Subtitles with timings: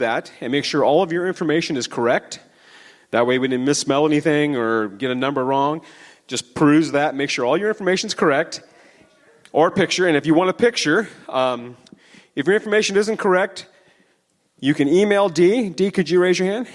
[0.00, 2.40] that and make sure all of your information is correct.
[3.12, 5.80] That way we didn't misspell anything or get a number wrong.
[6.26, 8.62] Just peruse that, make sure all your information is correct.
[9.52, 11.76] Or picture, and if you want a picture, um,
[12.36, 13.66] if your information isn't correct,
[14.60, 15.70] you can email Dee.
[15.70, 16.68] Dee, could you raise your hand?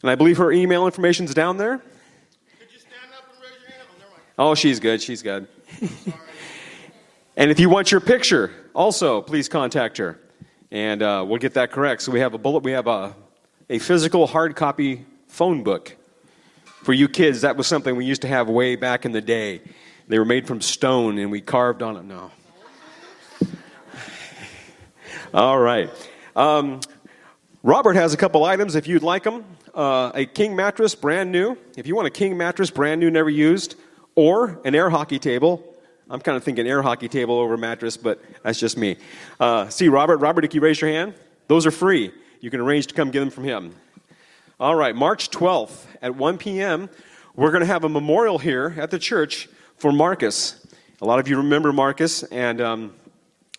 [0.00, 1.78] And I believe her email information is down there.
[1.78, 3.88] Could you stand up and raise your hand?
[4.38, 4.50] Oh.
[4.50, 5.02] Oh, she's good.
[5.02, 5.46] She's good.
[7.36, 10.18] and if you want your picture, also please contact her,
[10.70, 12.02] and uh, we'll get that correct.
[12.02, 12.62] So we have a bullet.
[12.62, 13.14] We have a
[13.70, 15.96] a physical hard copy phone book
[16.82, 17.40] for you kids.
[17.40, 19.62] That was something we used to have way back in the day.
[20.06, 22.08] They were made from stone, and we carved on them.
[22.08, 22.30] No.
[25.34, 25.90] All right.
[26.36, 26.80] Um,
[27.62, 29.44] Robert has a couple items if you'd like them.
[29.74, 31.56] Uh, a king mattress, brand new.
[31.76, 33.76] If you want a king mattress, brand new, never used,
[34.14, 35.73] or an air hockey table.
[36.10, 38.96] I'm kind of thinking air hockey table over mattress, but that's just me.
[39.40, 40.18] Uh, see, Robert.
[40.18, 41.14] Robert, if you raise your hand,
[41.48, 42.12] those are free.
[42.40, 43.74] You can arrange to come get them from him.
[44.60, 46.88] All right, March 12th at 1 p.m.,
[47.34, 50.64] we're going to have a memorial here at the church for Marcus.
[51.00, 52.94] A lot of you remember Marcus, and um,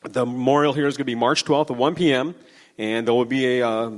[0.03, 2.33] the memorial here is going to be March 12th at 1 p.m.,
[2.77, 3.91] and there will be a uh,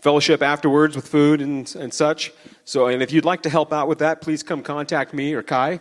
[0.00, 2.32] fellowship afterwards with food and, and such.
[2.64, 5.42] So, and if you'd like to help out with that, please come contact me or
[5.42, 5.80] Kai.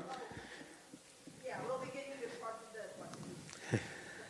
[1.45, 2.73] Yeah, we'll be getting you part of
[3.71, 3.80] the, the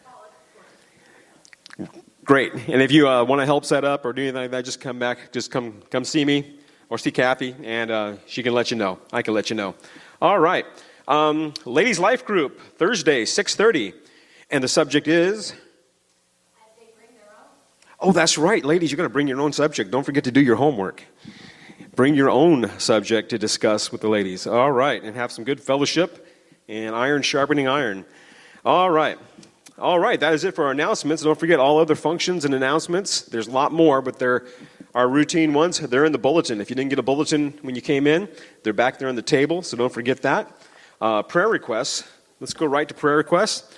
[0.06, 1.98] college course.
[2.32, 2.54] Great.
[2.54, 4.80] And if you uh, want to help set up or do anything like that, just
[4.80, 5.34] come back.
[5.34, 9.00] Just come come see me or see Kathy, and uh, she can let you know.
[9.12, 9.76] I can let you know.
[10.22, 10.66] All right.
[11.10, 13.94] Um, Ladies Life Group Thursday, six thirty,
[14.50, 15.54] and the subject is.
[18.00, 18.94] Oh, that's right, ladies.
[18.94, 19.92] You're going to bring your own subject.
[19.92, 21.04] Don't forget to do your homework.
[21.98, 24.48] Bring your own subject to discuss with the ladies.
[24.48, 26.26] All right, and have some good fellowship
[26.70, 28.06] and iron sharpening iron.
[28.64, 29.20] All right.
[29.82, 31.24] All right, that is it for our announcements.
[31.24, 33.24] Don't forget all other functions and announcements.
[33.24, 34.46] There's a lot more, but they're
[34.94, 35.80] our routine ones.
[35.80, 36.62] They're in the bulletin.
[36.62, 38.30] If you didn't get a bulletin when you came in,
[38.62, 40.56] they're back there on the table, so don't forget that.
[41.02, 42.08] Uh, prayer requests.
[42.40, 43.76] Let's go right to prayer requests.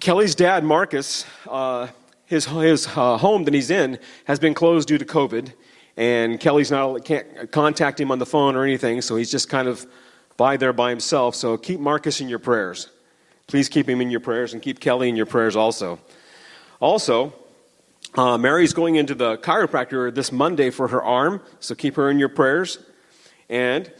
[0.00, 1.86] Kelly's dad, Marcus, uh,
[2.26, 5.52] his, his uh, home that he's in has been closed due to COVID,
[5.96, 9.68] and Kelly's not can't contact him on the phone or anything, so he's just kind
[9.68, 9.86] of
[10.36, 11.36] by there by himself.
[11.36, 12.88] So keep Marcus in your prayers.
[13.48, 15.98] Please keep him in your prayers and keep Kelly in your prayers also.
[16.80, 17.32] Also,
[18.14, 22.18] uh, Mary's going into the chiropractor this Monday for her arm, so keep her in
[22.18, 22.78] your prayers.
[23.48, 23.90] And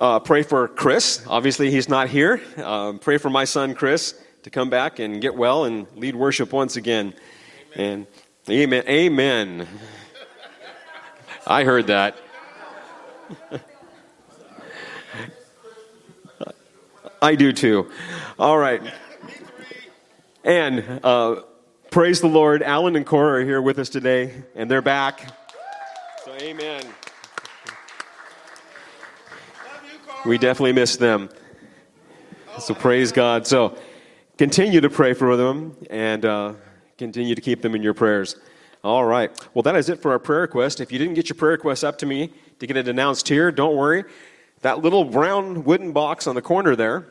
[0.00, 1.24] uh, pray for Chris.
[1.28, 2.42] Obviously, he's not here.
[2.56, 6.52] Um, pray for my son Chris to come back and get well and lead worship
[6.52, 7.14] once again.
[7.76, 8.06] Amen.
[8.46, 8.84] And amen.
[8.88, 9.68] Amen.
[11.46, 12.16] I heard that.
[17.20, 17.90] I do too.
[18.38, 18.82] All right.
[20.44, 21.42] And uh,
[21.90, 22.62] praise the Lord.
[22.62, 25.32] Alan and Cora are here with us today, and they're back.
[26.24, 26.84] So, amen.
[30.26, 31.30] We definitely miss them.
[32.58, 33.46] So, praise God.
[33.46, 33.78] So,
[34.36, 36.54] continue to pray for them and uh,
[36.98, 38.36] continue to keep them in your prayers.
[38.82, 39.30] All right.
[39.54, 40.80] Well, that is it for our prayer request.
[40.80, 43.50] If you didn't get your prayer request up to me to get it announced here,
[43.50, 44.04] don't worry.
[44.64, 47.04] That little brown wooden box on the corner there,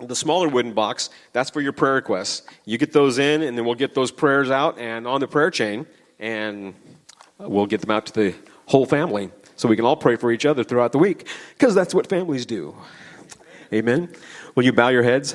[0.00, 2.42] the smaller wooden box, that's for your prayer requests.
[2.66, 5.50] You get those in, and then we'll get those prayers out and on the prayer
[5.50, 5.86] chain,
[6.18, 6.74] and
[7.38, 8.34] we'll get them out to the
[8.66, 11.94] whole family so we can all pray for each other throughout the week because that's
[11.94, 12.76] what families do.
[13.72, 14.14] Amen.
[14.54, 15.34] Will you bow your heads?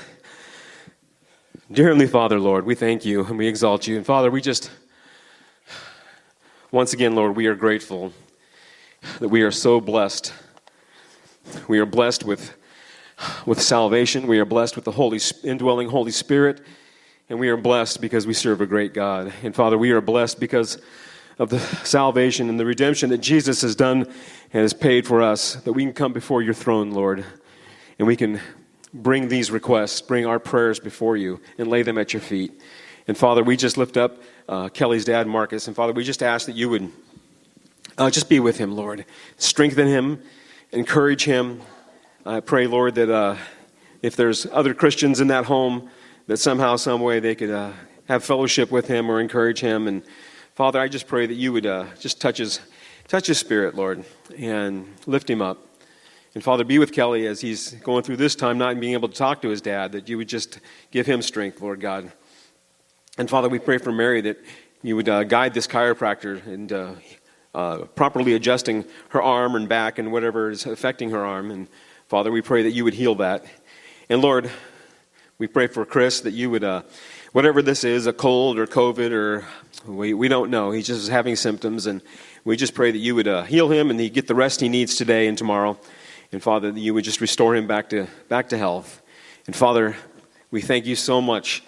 [1.71, 3.97] Dear Heavenly Father, Lord, we thank you and we exalt you.
[3.97, 4.69] And Father, we just,
[6.69, 8.13] once again, Lord, we are grateful
[9.17, 10.31] that we are so blessed.
[11.67, 12.55] We are blessed with,
[13.45, 14.27] with salvation.
[14.27, 16.61] We are blessed with the Holy, indwelling Holy Spirit.
[17.29, 19.33] And we are blessed because we serve a great God.
[19.43, 20.81] And Father, we are blessed because
[21.39, 25.55] of the salvation and the redemption that Jesus has done and has paid for us,
[25.55, 27.25] that we can come before your throne, Lord,
[27.97, 28.39] and we can
[28.93, 32.51] bring these requests, bring our prayers before you, and lay them at your feet.
[33.07, 35.67] And Father, we just lift up uh, Kelly's dad, Marcus.
[35.67, 36.91] And Father, we just ask that you would
[37.97, 39.05] uh, just be with him, Lord.
[39.37, 40.21] Strengthen him,
[40.73, 41.61] encourage him.
[42.25, 43.37] I pray, Lord, that uh,
[44.01, 45.89] if there's other Christians in that home,
[46.27, 47.71] that somehow, some way, they could uh,
[48.07, 49.87] have fellowship with him or encourage him.
[49.87, 50.03] And
[50.55, 52.59] Father, I just pray that you would uh, just touch his,
[53.07, 54.03] touch his spirit, Lord,
[54.35, 55.59] and lift him up.
[56.33, 59.15] And Father, be with Kelly as he's going through this time, not being able to
[59.15, 60.59] talk to his dad, that you would just
[60.89, 62.11] give him strength, Lord God.
[63.19, 64.43] And Father, we pray for Mary that
[64.81, 66.93] you would uh, guide this chiropractor and uh,
[67.53, 71.51] uh, properly adjusting her arm and back and whatever is affecting her arm.
[71.51, 71.67] And
[72.07, 73.45] Father, we pray that you would heal that.
[74.09, 74.49] And Lord,
[75.37, 76.83] we pray for Chris that you would, uh,
[77.31, 79.45] whatever this is a cold or COVID or
[79.85, 80.71] we, we don't know.
[80.71, 81.85] He's just having symptoms.
[81.85, 82.01] And
[82.43, 84.69] we just pray that you would uh, heal him and he get the rest he
[84.69, 85.77] needs today and tomorrow.
[86.31, 89.01] And Father, that you would just restore him back to, back to health.
[89.45, 89.95] And Father,
[90.51, 91.63] we thank you so much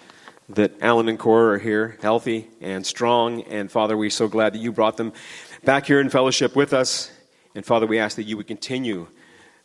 [0.48, 3.42] that Alan and Cora are here, healthy and strong.
[3.42, 5.12] And Father, we're so glad that you brought them
[5.66, 7.10] back here in fellowship with us.
[7.56, 9.08] And Father, we ask that you would continue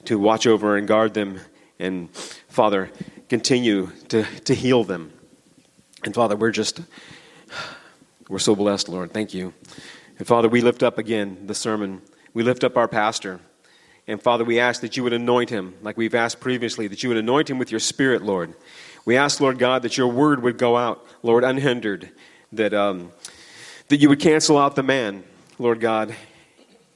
[0.05, 1.39] to watch over and guard them.
[1.77, 2.09] And
[2.49, 2.89] Father,
[3.29, 5.13] continue to, to heal them.
[6.03, 6.81] And Father, we're just,
[8.27, 9.13] we're so blessed, Lord.
[9.13, 9.53] Thank you.
[10.17, 12.01] And Father, we lift up again the sermon.
[12.33, 13.39] We lift up our pastor.
[14.07, 17.09] And Father, we ask that you would anoint him, like we've asked previously, that you
[17.09, 18.55] would anoint him with your spirit, Lord.
[19.05, 22.09] We ask, Lord God, that your word would go out, Lord, unhindered,
[22.53, 23.11] that, um,
[23.89, 25.25] that you would cancel out the man,
[25.61, 26.15] Lord God,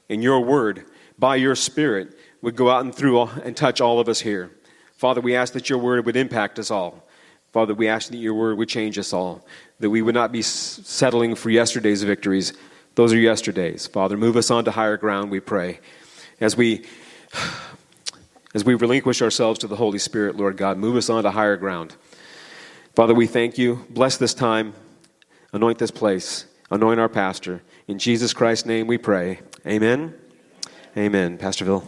[0.09, 0.85] and your word,
[1.19, 4.49] by your spirit, would go out and through and touch all of us here.
[4.97, 7.07] Father, we ask that your word would impact us all.
[7.53, 9.45] Father, we ask that your word would change us all,
[9.81, 12.53] that we would not be settling for yesterday's victories.
[12.95, 13.85] Those are yesterday's.
[13.85, 15.79] Father, move us on to higher ground, we pray.
[16.41, 16.87] As we
[18.55, 21.57] as we relinquish ourselves to the Holy Spirit, Lord God, move us on to higher
[21.57, 21.95] ground.
[22.95, 23.85] Father, we thank you.
[23.91, 24.73] Bless this time.
[25.53, 26.47] Anoint this place.
[26.71, 27.61] Anoint our pastor.
[27.87, 29.41] In Jesus Christ's name we pray.
[29.67, 30.15] Amen.
[30.97, 31.37] Amen.
[31.37, 31.83] Pastor Bill.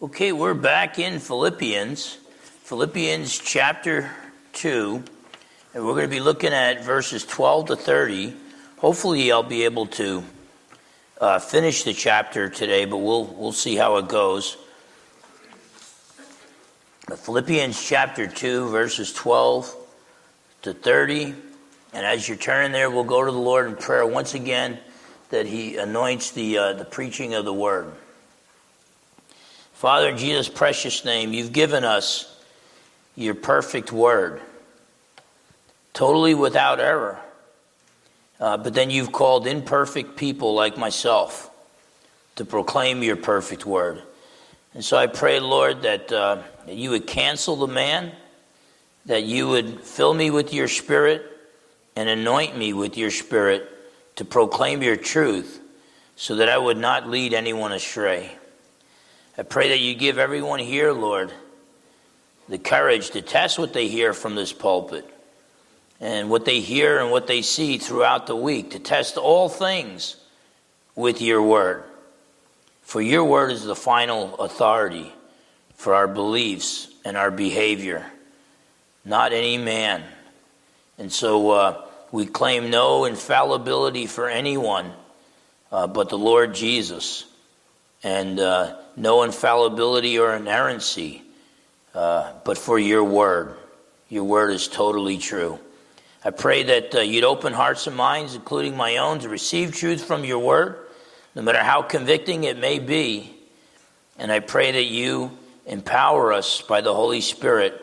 [0.00, 2.18] Okay, we're back in Philippians,
[2.62, 4.12] Philippians chapter
[4.52, 5.02] 2,
[5.74, 8.34] and we're going to be looking at verses 12 to 30.
[8.78, 10.22] Hopefully, I'll be able to
[11.20, 14.56] uh, finish the chapter today, but we'll, we'll see how it goes.
[17.08, 19.74] Philippians chapter 2, verses 12
[20.62, 21.34] to 30.
[21.92, 24.78] And as you're turning there, we'll go to the Lord in prayer once again
[25.30, 27.92] that He anoints the, uh, the preaching of the word.
[29.72, 32.40] Father, in Jesus' precious name, you've given us
[33.16, 34.40] your perfect word,
[35.94, 37.18] totally without error.
[38.40, 41.50] Uh, but then you've called imperfect people like myself
[42.36, 44.02] to proclaim your perfect word.
[44.74, 48.12] And so I pray, Lord, that, uh, that you would cancel the man,
[49.06, 51.24] that you would fill me with your spirit
[51.96, 53.68] and anoint me with your spirit
[54.16, 55.60] to proclaim your truth
[56.14, 58.36] so that I would not lead anyone astray.
[59.36, 61.32] I pray that you give everyone here, Lord,
[62.48, 65.08] the courage to test what they hear from this pulpit
[66.00, 70.16] and what they hear and what they see throughout the week, to test all things
[70.94, 71.84] with your word.
[72.82, 75.12] For your word is the final authority
[75.74, 78.06] for our beliefs and our behavior,
[79.04, 80.02] not any man.
[80.98, 84.92] And so uh, we claim no infallibility for anyone
[85.70, 87.24] uh, but the Lord Jesus.
[88.02, 91.22] And uh, no infallibility or inerrancy,
[91.94, 93.56] uh, but for your word.
[94.08, 95.58] Your word is totally true.
[96.24, 100.04] I pray that uh, you'd open hearts and minds, including my own, to receive truth
[100.04, 100.76] from your word,
[101.34, 103.34] no matter how convicting it may be.
[104.18, 105.36] And I pray that you
[105.66, 107.80] empower us by the Holy Spirit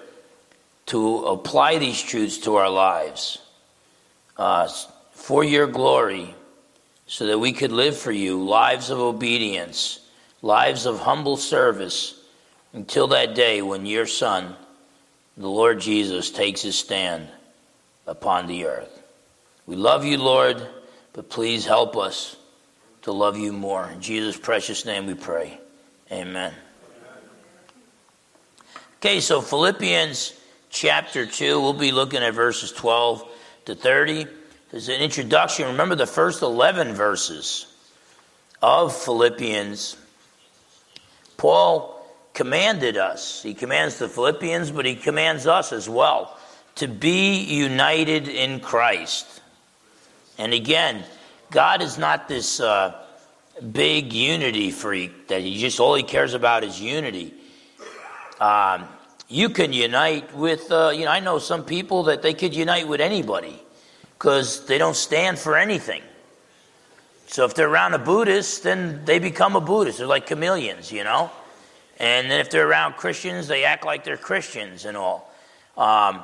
[0.88, 3.40] to apply these truths to our lives
[4.38, 4.68] uh,
[5.12, 6.36] for your glory,
[7.08, 10.02] so that we could live for you lives of obedience
[10.46, 12.20] lives of humble service
[12.74, 14.56] until that day when your Son,
[15.36, 17.28] the Lord Jesus, takes his stand
[18.08, 19.02] upon the earth.
[19.66, 20.66] We love you, Lord,
[21.14, 22.36] but please help us
[23.04, 23.90] to love you more.
[23.90, 25.60] In Jesus' precious name we pray.
[26.12, 26.54] Amen.
[28.98, 33.28] Okay, so Philippians chapter 2, we'll be looking at verses 12
[33.66, 34.28] to 30.
[34.74, 37.68] As an introduction, remember the first 11 verses
[38.62, 39.98] of Philippians
[41.38, 43.44] Paul commanded us.
[43.44, 46.38] He commands the Philippians, but he commands us as well
[46.76, 49.42] to be united in Christ.
[50.38, 51.04] And again,
[51.52, 53.02] God is not this uh,
[53.72, 57.34] big unity freak that he just all he cares about is unity.
[58.40, 58.88] Um,
[59.28, 62.88] you can unite with, uh, you know, I know some people that they could unite
[62.88, 63.60] with anybody
[64.18, 66.02] because they don't stand for anything.
[67.28, 69.98] So if they're around a Buddhist, then they become a Buddhist.
[69.98, 71.32] They're like chameleons, you know?
[71.98, 75.32] And then if they're around Christians, they act like they're Christians and all.
[75.78, 76.24] Um,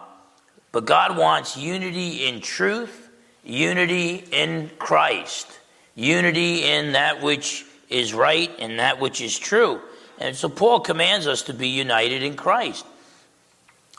[0.71, 3.09] but God wants unity in truth,
[3.43, 5.59] unity in Christ,
[5.95, 9.81] unity in that which is right and that which is true.
[10.17, 12.85] And so Paul commands us to be united in Christ.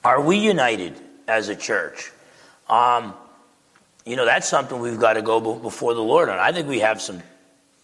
[0.05, 0.95] Are we united
[1.29, 2.11] as a church?
[2.69, 3.15] Um,
[4.05, 6.39] you know, that's something we've got to go before the Lord on.
[6.39, 7.23] I think we have some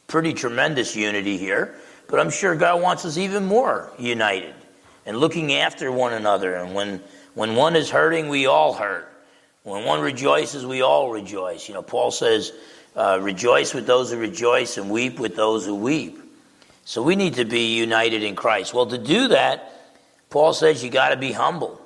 [0.07, 1.77] pretty tremendous unity here,
[2.09, 4.55] but I'm sure God wants us even more united
[5.07, 6.57] and looking after one another.
[6.57, 7.03] And when,
[7.39, 9.09] when one is hurting, we all hurt.
[9.63, 11.69] When one rejoices, we all rejoice.
[11.69, 12.53] You know, Paul says,
[12.97, 16.19] uh, rejoice with those who rejoice and weep with those who weep.
[16.85, 18.75] So we need to be united in Christ.
[18.75, 19.73] Well, to do that,
[20.31, 21.81] Paul says you got to be humble.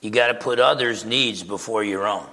[0.00, 2.26] You got to put others' needs before your own.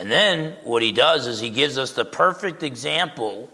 [0.00, 3.48] And then what he does is he gives us the perfect example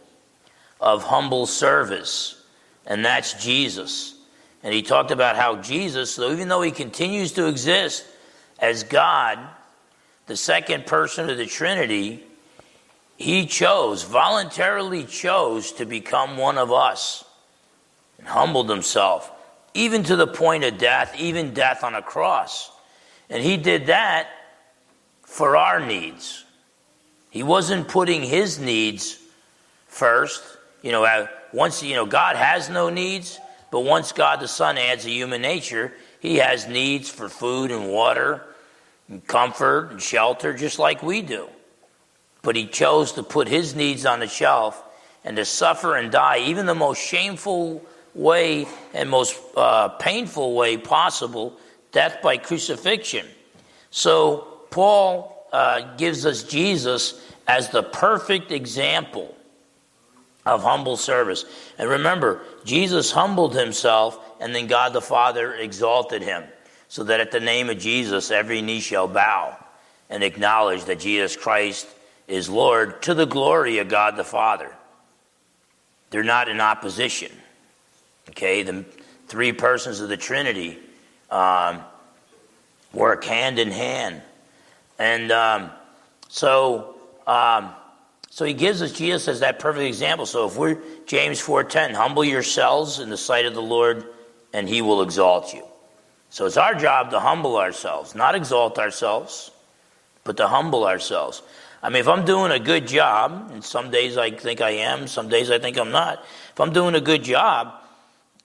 [0.80, 2.42] of humble service,
[2.86, 4.13] and that's Jesus.
[4.64, 8.06] And he talked about how Jesus, so even though he continues to exist
[8.58, 9.38] as God,
[10.26, 12.24] the second person of the Trinity,
[13.16, 17.24] he chose, voluntarily chose to become one of us
[18.18, 19.30] and humbled himself,
[19.74, 22.72] even to the point of death, even death on a cross.
[23.28, 24.28] And he did that
[25.22, 26.42] for our needs.
[27.28, 29.18] He wasn't putting his needs
[29.88, 30.42] first.
[30.80, 33.38] You know, once, you know, God has no needs,
[33.74, 37.88] but once God the Son adds a human nature, he has needs for food and
[37.88, 38.40] water
[39.08, 41.48] and comfort and shelter, just like we do.
[42.42, 44.80] But he chose to put his needs on the shelf
[45.24, 50.76] and to suffer and die, even the most shameful way and most uh, painful way
[50.76, 51.58] possible
[51.90, 53.26] death by crucifixion.
[53.90, 59.34] So, Paul uh, gives us Jesus as the perfect example
[60.46, 61.44] of humble service.
[61.78, 66.44] And remember, Jesus humbled himself, and then God the Father exalted him,
[66.88, 69.56] so that at the name of Jesus, every knee shall bow
[70.10, 71.86] and acknowledge that Jesus Christ
[72.28, 74.74] is Lord to the glory of God the Father.
[76.10, 77.32] They're not in opposition.
[78.30, 78.84] Okay, the
[79.28, 80.78] three persons of the Trinity
[81.30, 81.80] um,
[82.92, 84.22] work hand in hand.
[84.98, 85.70] And um,
[86.28, 86.94] so,
[87.26, 87.72] um,
[88.34, 90.26] so he gives us Jesus as that perfect example.
[90.26, 94.04] So if we're James 4:10, humble yourselves in the sight of the Lord,
[94.52, 95.62] and he will exalt you.
[96.30, 99.52] So it's our job to humble ourselves, not exalt ourselves,
[100.24, 101.42] but to humble ourselves.
[101.80, 105.06] I mean, if I'm doing a good job, and some days I think I am,
[105.06, 106.18] some days I think I'm not.
[106.50, 107.72] If I'm doing a good job,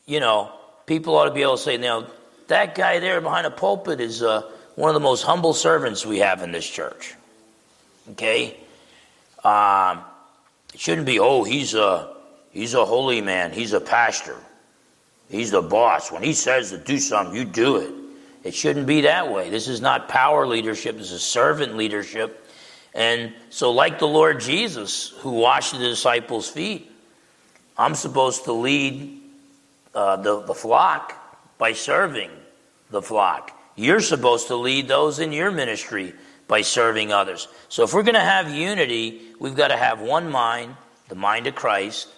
[0.05, 0.51] you know,
[0.85, 2.05] people ought to be able to say, now,
[2.45, 4.43] that guy there behind the pulpit is uh,
[4.75, 7.15] one of the most humble servants we have in this church.
[8.11, 8.55] Okay?
[9.49, 10.03] Um,
[10.73, 12.13] it shouldn't be, oh, he's a,
[12.51, 14.37] he's a holy man, he's a pastor,
[15.27, 16.11] he's the boss.
[16.11, 17.91] When he says to do something, you do it.
[18.43, 19.49] It shouldn't be that way.
[19.49, 22.45] This is not power leadership, this is servant leadership.
[22.93, 26.91] And so, like the Lord Jesus, who washed the disciples' feet,
[27.75, 29.19] I'm supposed to lead
[29.95, 31.15] uh, the, the flock
[31.57, 32.29] by serving
[32.91, 33.51] the flock.
[33.75, 36.13] You're supposed to lead those in your ministry
[36.49, 37.47] by serving others.
[37.69, 40.75] So, if we're going to have unity, we've got to have one mind,
[41.07, 42.09] the mind of Christ,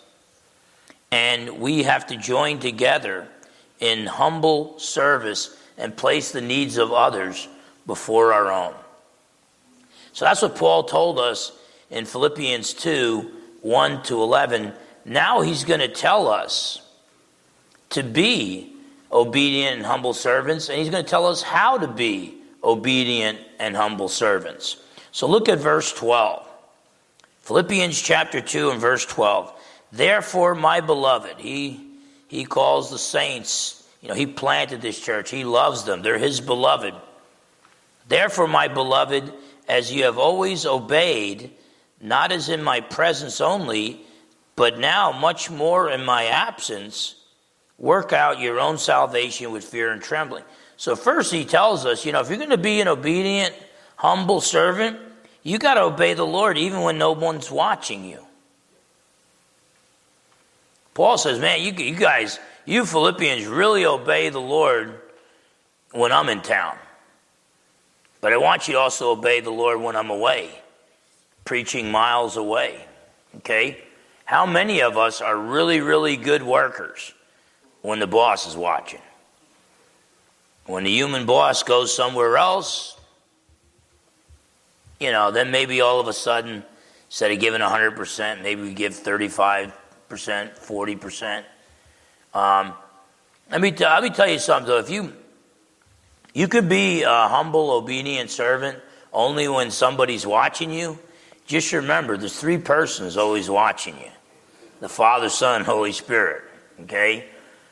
[1.11, 3.27] and we have to join together
[3.79, 7.47] in humble service and place the needs of others
[7.85, 8.73] before our own.
[10.13, 11.51] So that's what Paul told us
[11.89, 14.73] in Philippians 2 1 to 11.
[15.05, 16.81] Now he's going to tell us
[17.89, 18.73] to be
[19.11, 23.75] obedient and humble servants, and he's going to tell us how to be obedient and
[23.75, 24.77] humble servants.
[25.12, 26.48] So look at verse 12.
[27.41, 29.53] Philippians chapter 2 and verse 12.
[29.91, 31.80] Therefore, my beloved, he,
[32.27, 36.39] he calls the saints, you know, he planted this church, he loves them, they're his
[36.39, 36.94] beloved.
[38.08, 39.32] Therefore, my beloved,
[39.68, 41.51] as you have always obeyed,
[42.00, 44.01] not as in my presence only,
[44.56, 47.15] but now much more in my absence,
[47.77, 50.44] work out your own salvation with fear and trembling.
[50.81, 53.53] So, first, he tells us, you know, if you're going to be an obedient,
[53.97, 54.97] humble servant,
[55.43, 58.17] you got to obey the Lord even when no one's watching you.
[60.95, 65.00] Paul says, man, you, you guys, you Philippians really obey the Lord
[65.91, 66.75] when I'm in town.
[68.19, 70.50] But I want you to also obey the Lord when I'm away,
[71.45, 72.83] preaching miles away.
[73.38, 73.83] Okay?
[74.25, 77.13] How many of us are really, really good workers
[77.83, 79.01] when the boss is watching?
[80.71, 82.97] When the human boss goes somewhere else,
[85.01, 86.63] you know, then maybe all of a sudden,
[87.07, 89.73] instead of giving 100%, maybe we give 35%,
[90.09, 91.43] 40%.
[92.33, 92.73] Um,
[93.51, 94.77] let, me t- let me tell you something, though.
[94.77, 95.11] If you
[96.33, 98.79] you could be a humble, obedient servant
[99.11, 100.97] only when somebody's watching you.
[101.45, 104.11] Just remember, there's three persons always watching you
[104.79, 106.43] the Father, Son, Holy Spirit.
[106.79, 107.25] Okay?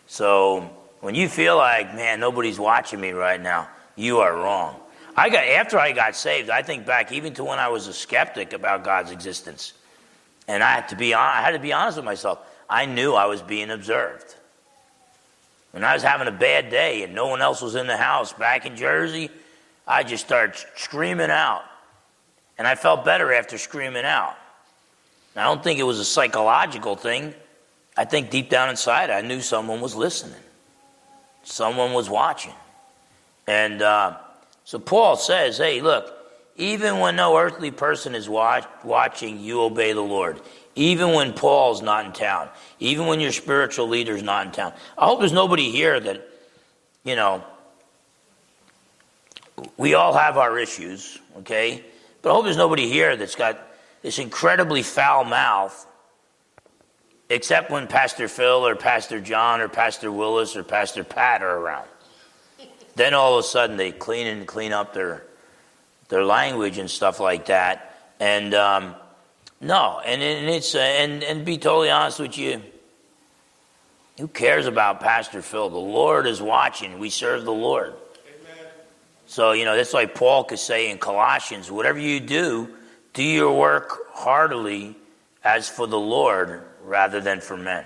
[0.06, 0.70] So
[1.02, 4.80] when you feel like, man, nobody's watching me right now, you are wrong.
[5.16, 6.50] I got after I got saved.
[6.50, 9.74] I think back even to when I was a skeptic about God's existence,
[10.48, 12.40] and I had to be I had to be honest with myself.
[12.70, 14.36] I knew I was being observed.
[15.72, 18.34] When I was having a bad day and no one else was in the house
[18.34, 19.30] back in Jersey,
[19.88, 21.64] I just started screaming out.
[22.58, 24.36] And I felt better after screaming out.
[25.36, 27.34] I don't think it was a psychological thing.
[27.96, 30.40] I think deep down inside, I knew someone was listening,
[31.50, 32.54] someone was watching.
[33.48, 34.18] And uh,
[34.64, 36.14] so Paul says, hey, look,
[36.56, 40.42] even when no earthly person is watch- watching, you obey the Lord.
[40.76, 44.74] Even when Paul's not in town, even when your spiritual leader's not in town.
[44.98, 46.28] I hope there's nobody here that,
[47.04, 47.44] you know,
[49.78, 51.84] we all have our issues, okay?
[52.22, 53.60] But I hope there's nobody here that's got
[54.02, 55.86] this incredibly foul mouth,
[57.30, 61.88] except when Pastor Phil or Pastor John or Pastor Willis or Pastor Pat are around.
[62.96, 65.24] then all of a sudden they clean and clean up their
[66.10, 67.96] their language and stuff like that.
[68.20, 68.96] And um,
[69.62, 72.62] no, and, and it's uh, and and be totally honest with you.
[74.18, 75.70] Who cares about Pastor Phil?
[75.70, 77.00] The Lord is watching.
[77.00, 77.94] We serve the Lord.
[77.94, 78.66] Amen.
[79.28, 82.68] So, you know, that's like Paul could say in Colossians whatever you do,
[83.14, 84.98] do your work heartily
[85.42, 87.86] as for the Lord rather than for men.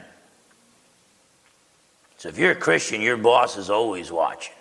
[2.18, 4.56] So, if you're a Christian, your boss is always watching.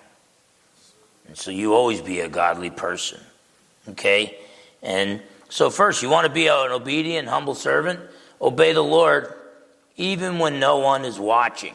[1.28, 3.20] And so, you always be a godly person.
[3.90, 4.36] Okay?
[4.82, 8.00] And so, first, you want to be an obedient, humble servant?
[8.40, 9.32] Obey the Lord
[9.96, 11.74] even when no one is watching.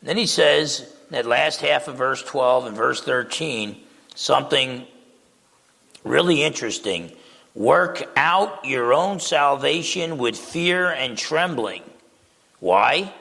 [0.00, 3.80] And then he says, in that last half of verse 12 and verse 13,
[4.14, 4.86] something
[6.04, 7.12] really interesting.
[7.54, 11.82] Work out your own salvation with fear and trembling.
[12.60, 13.12] Why?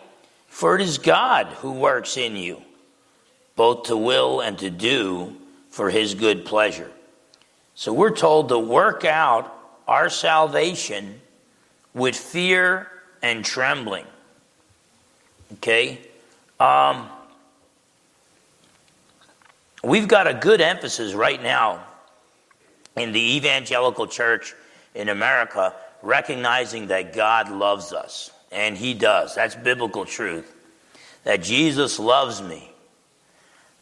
[0.47, 2.61] For it is God who works in you,
[3.55, 5.35] both to will and to do
[5.69, 6.91] for his good pleasure.
[7.75, 9.53] So we're told to work out
[9.87, 11.19] our salvation
[11.93, 12.89] with fear
[13.21, 14.05] and trembling.
[15.53, 15.99] Okay?
[16.59, 17.09] Um,
[19.83, 21.85] we've got a good emphasis right now
[22.95, 24.53] in the evangelical church
[24.95, 28.31] in America recognizing that God loves us.
[28.51, 29.35] And He does.
[29.35, 30.53] That's biblical truth.
[31.23, 32.69] That Jesus loves me.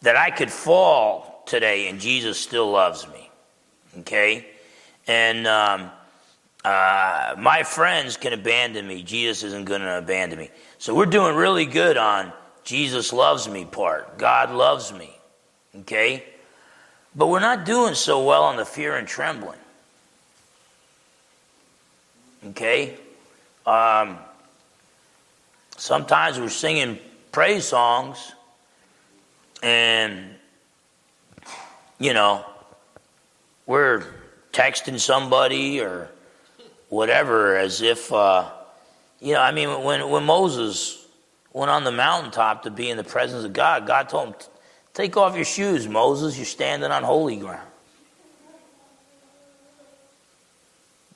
[0.02, 3.30] That I could fall today and Jesus still loves me.
[3.98, 4.46] Okay?
[5.06, 5.90] And um,
[6.64, 9.02] uh, my friends can abandon me.
[9.02, 10.50] Jesus isn't going to abandon me.
[10.78, 14.18] So we're doing really good on Jesus loves me part.
[14.18, 15.10] God loves me.
[15.80, 16.24] Okay?
[17.14, 19.58] But we're not doing so well on the fear and trembling.
[22.48, 22.96] Okay?
[23.66, 24.18] Um,
[25.76, 26.98] sometimes we're singing
[27.32, 28.32] praise songs
[29.62, 30.34] and,
[31.98, 32.44] you know,
[33.66, 34.04] we're
[34.52, 36.10] texting somebody or
[36.88, 38.50] whatever as if, uh,
[39.20, 41.06] you know, I mean, when, when Moses
[41.52, 44.34] went on the mountaintop to be in the presence of God, God told him,
[45.00, 46.36] Take off your shoes, Moses.
[46.36, 47.66] You're standing on holy ground.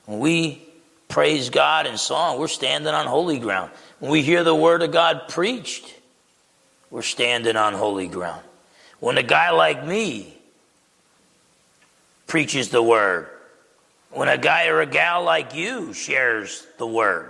[0.07, 0.63] When we
[1.09, 3.71] praise God in song, we're standing on holy ground.
[3.99, 5.95] When we hear the word of God preached,
[6.91, 8.41] we're standing on holy ground.
[9.01, 10.35] When a guy like me
[12.27, 13.29] preaches the word,
[14.13, 17.29] when a guy or a gal like you shares the word,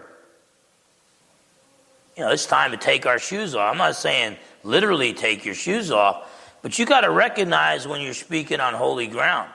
[2.17, 3.73] you know, it's time to take our shoes off.
[3.73, 6.31] I'm not saying literally take your shoes off,
[6.64, 9.50] but you got to recognize when you're speaking on holy ground.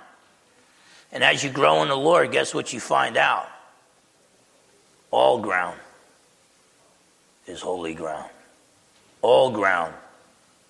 [1.12, 3.50] And as you grow in the Lord, guess what you find out?
[5.10, 5.80] All ground
[7.48, 8.30] is holy ground.
[9.24, 9.96] All ground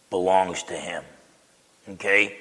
[0.10, 1.04] belongs to Him.
[1.90, 2.38] Okay?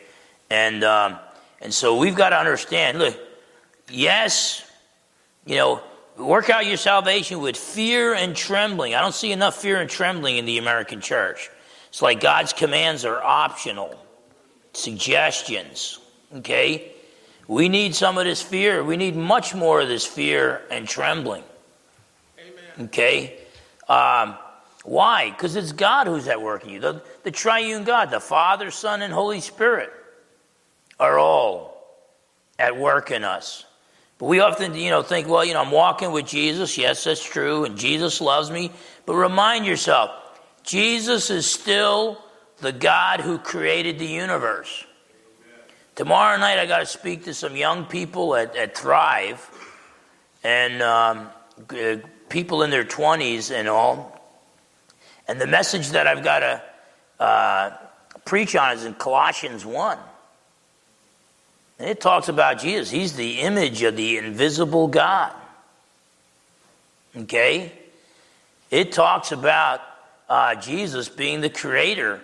[0.48, 1.18] And, um,
[1.61, 3.18] and so we've got to understand look,
[3.90, 4.64] yes,
[5.44, 5.82] you know,
[6.16, 8.94] work out your salvation with fear and trembling.
[8.94, 11.50] I don't see enough fear and trembling in the American church.
[11.88, 13.94] It's like God's commands are optional,
[14.72, 15.98] suggestions.
[16.37, 16.92] Okay?
[17.46, 18.85] We need some of this fear.
[18.85, 21.42] We need much more of this fear and trembling.
[22.38, 22.87] Amen.
[22.88, 23.38] Okay?
[23.88, 24.37] Um,
[24.85, 25.31] why?
[25.31, 26.81] Because it's God who's at work in you.
[26.81, 29.90] The, the triune God, the Father, Son, and Holy Spirit
[31.01, 31.79] are all
[32.59, 33.64] at work in us.
[34.18, 36.77] But we often, you know, think, well, you know, I'm walking with Jesus.
[36.77, 38.72] Yes, that's true, and Jesus loves me.
[39.07, 40.11] But remind yourself,
[40.68, 42.22] Jesus is still
[42.59, 44.85] the God who created the universe.
[45.94, 49.50] Tomorrow night, I got to speak to some young people at, at Thrive,
[50.44, 51.31] and um,
[52.28, 54.20] people in their 20s and all.
[55.26, 56.62] And the message that I've got to
[57.18, 57.70] uh,
[58.26, 59.98] preach on is in Colossians 1.
[61.78, 62.90] And it talks about Jesus.
[62.90, 65.33] He's the image of the invisible God.
[67.16, 67.72] Okay?
[68.70, 69.81] It talks about
[70.28, 72.20] uh, Jesus being the creator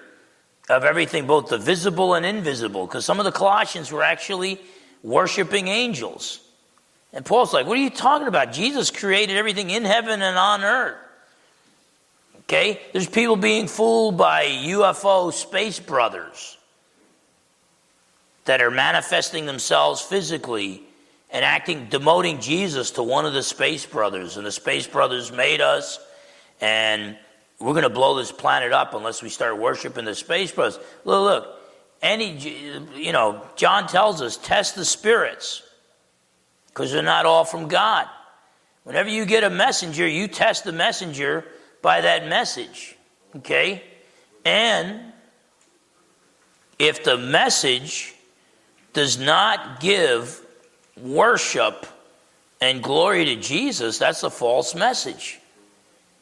[0.69, 4.61] of everything, both the visible and invisible, because some of the Colossians were actually
[5.03, 6.41] worshiping angels.
[7.13, 8.53] And Paul's like, What are you talking about?
[8.53, 10.97] Jesus created everything in heaven and on earth.
[12.41, 12.81] Okay?
[12.93, 16.59] There's people being fooled by UFO space brothers
[18.45, 20.83] that are manifesting themselves physically
[21.31, 24.37] and acting, demoting Jesus to one of the space brothers.
[24.37, 25.99] And the space brothers made us,
[26.61, 27.17] and
[27.61, 30.79] we're going to blow this planet up unless we start worshiping the space brothers.
[31.05, 31.61] Look, look,
[32.03, 32.37] any,
[32.97, 35.63] you know, John tells us, test the spirits
[36.69, 38.07] because they're not all from God.
[38.83, 41.47] Whenever you get a messenger, you test the messenger
[41.81, 42.97] by that message.
[43.37, 43.83] Okay?
[44.45, 45.01] And
[46.79, 48.15] if the message
[48.93, 50.41] does not give
[51.01, 51.87] worship
[52.61, 55.41] and glory to Jesus, that's a false message.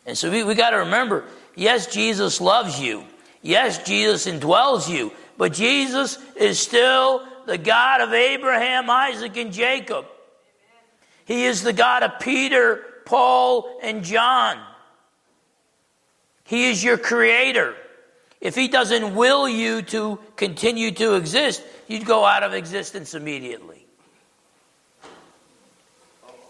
[0.06, 3.04] And so we, we got to remember yes, Jesus loves you.
[3.42, 5.12] Yes, Jesus indwells you.
[5.36, 10.06] But Jesus is still the God of Abraham, Isaac, and Jacob.
[11.24, 14.58] He is the God of Peter, Paul, and John.
[16.44, 17.74] He is your creator.
[18.40, 23.86] If he doesn't will you to continue to exist, you'd go out of existence immediately.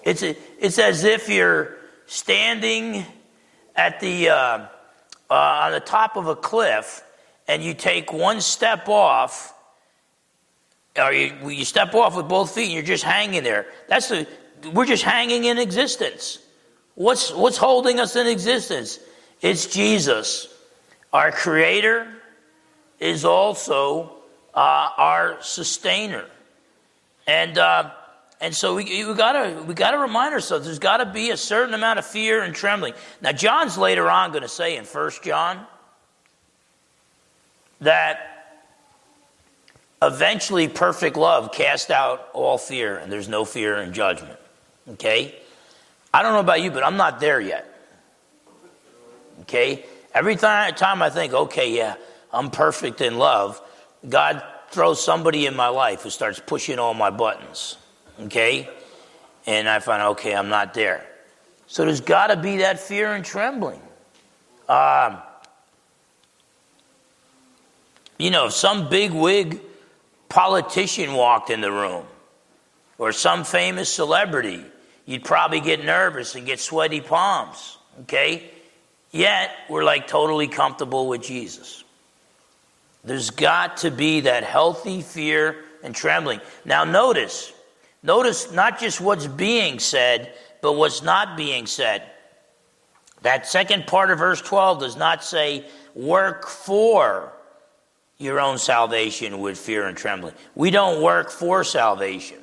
[0.02, 3.06] It's, a, it's as if you're standing
[3.76, 4.34] at the, uh,
[5.30, 7.02] uh, on the top of a cliff
[7.48, 9.54] and you take one step off,
[10.96, 13.66] or you, you step off with both feet and you're just hanging there.
[13.88, 14.26] That's the,
[14.72, 16.38] we're just hanging in existence.
[16.94, 18.98] What's, what's holding us in existence?
[19.40, 20.48] It's Jesus.
[21.12, 22.12] Our Creator
[23.00, 24.12] is also
[24.54, 26.26] uh, our sustainer.
[27.26, 27.90] And, uh,
[28.42, 32.00] and so we, we gotta, we gotta remind ourselves there's gotta be a certain amount
[32.00, 32.92] of fear and trembling.
[33.20, 35.64] Now, John's later on gonna say in First John
[37.80, 38.56] that
[40.02, 44.38] eventually perfect love casts out all fear, and there's no fear in judgment.
[44.88, 45.36] Okay?
[46.12, 47.64] I don't know about you, but I'm not there yet.
[49.42, 49.84] Okay?
[50.12, 51.94] Every time, time I think, okay, yeah,
[52.32, 53.62] I'm perfect in love,
[54.08, 57.76] God throws somebody in my life who starts pushing all my buttons.
[58.24, 58.68] Okay?
[59.46, 61.04] And I find, okay, I'm not there.
[61.66, 63.80] So there's got to be that fear and trembling.
[64.68, 65.18] Um,
[68.18, 69.60] you know, if some big wig
[70.28, 72.06] politician walked in the room,
[72.98, 74.64] or some famous celebrity,
[75.06, 77.76] you'd probably get nervous and get sweaty palms.
[78.02, 78.48] Okay?
[79.10, 81.82] Yet, we're like totally comfortable with Jesus.
[83.02, 86.40] There's got to be that healthy fear and trembling.
[86.64, 87.52] Now, notice,
[88.02, 92.02] notice not just what's being said, but what's not being said.
[93.22, 97.32] That second part of verse 12 does not say, work for
[98.18, 100.34] your own salvation with fear and trembling.
[100.54, 102.38] We don't work for salvation.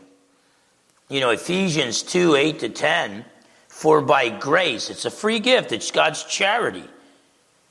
[1.09, 3.25] You know, Ephesians 2 8 to 10,
[3.67, 6.83] for by grace, it's a free gift, it's God's charity.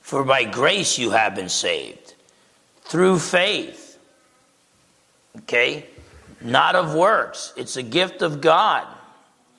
[0.01, 2.15] For by grace you have been saved
[2.81, 3.99] through faith.
[5.39, 5.85] Okay?
[6.41, 7.53] Not of works.
[7.55, 8.87] It's a gift of God.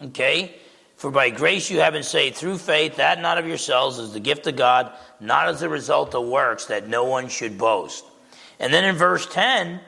[0.03, 0.57] Okay?
[0.97, 4.21] For by grace you have been saved through faith, that not of yourselves is the
[4.21, 8.05] gift of God, not as a result of works, that no one should boast.
[8.59, 9.81] And then in verse 10,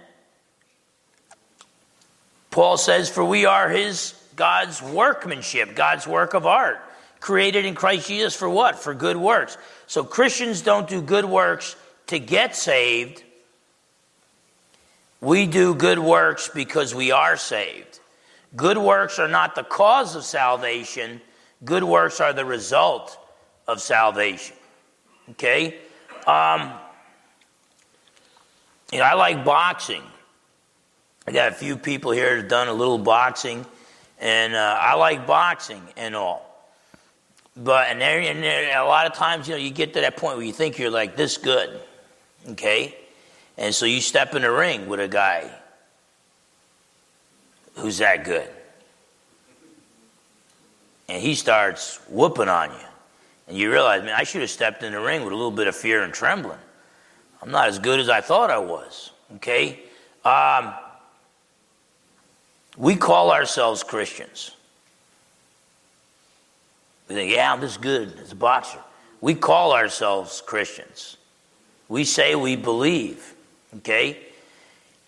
[2.51, 6.81] Paul says, For we are his, God's workmanship, God's work of art,
[7.21, 8.79] created in Christ Jesus for what?
[8.79, 9.59] For good works.
[9.87, 11.77] So Christians don't do good works
[12.07, 13.23] to get saved.
[15.23, 18.01] We do good works because we are saved.
[18.57, 21.21] Good works are not the cause of salvation,
[21.65, 23.17] good works are the result
[23.69, 24.57] of salvation.
[25.31, 25.79] Okay?
[26.27, 26.73] Um,
[28.91, 30.03] you know, I like boxing.
[31.29, 33.65] I got a few people here that have done a little boxing,
[34.19, 36.69] and uh, I like boxing and all.
[37.57, 40.17] But and, there, and there, a lot of times, you know, you get to that
[40.17, 41.81] point where you think you're like this good,
[42.51, 42.97] okay,
[43.59, 45.51] and so you step in the ring with a guy
[47.77, 48.49] who's that good,
[51.09, 52.87] and he starts whooping on you,
[53.49, 55.67] and you realize, man, I should have stepped in the ring with a little bit
[55.67, 56.59] of fear and trembling.
[57.43, 59.81] I'm not as good as I thought I was, okay.
[60.25, 60.75] Um,
[62.77, 64.53] we call ourselves Christians.
[67.09, 68.79] We think, yeah, I'm just good as a boxer.
[69.21, 71.17] We call ourselves Christians.
[71.89, 73.32] We say we believe,
[73.77, 74.19] okay?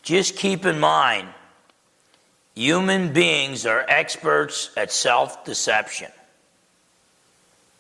[0.03, 1.29] Just keep in mind
[2.55, 6.11] Human beings are experts at self deception.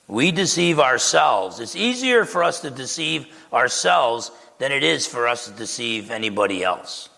[0.08, 1.60] We deceive ourselves.
[1.60, 6.62] It's easier for us to deceive ourselves than it is for us to deceive anybody
[6.62, 7.08] else.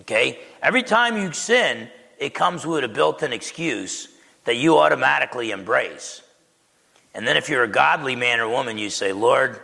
[0.00, 0.38] Okay?
[0.62, 4.08] Every time you sin, it comes with a built in excuse
[4.44, 6.22] that you automatically embrace.
[7.14, 9.58] And then if you're a godly man or woman, you say, Lord,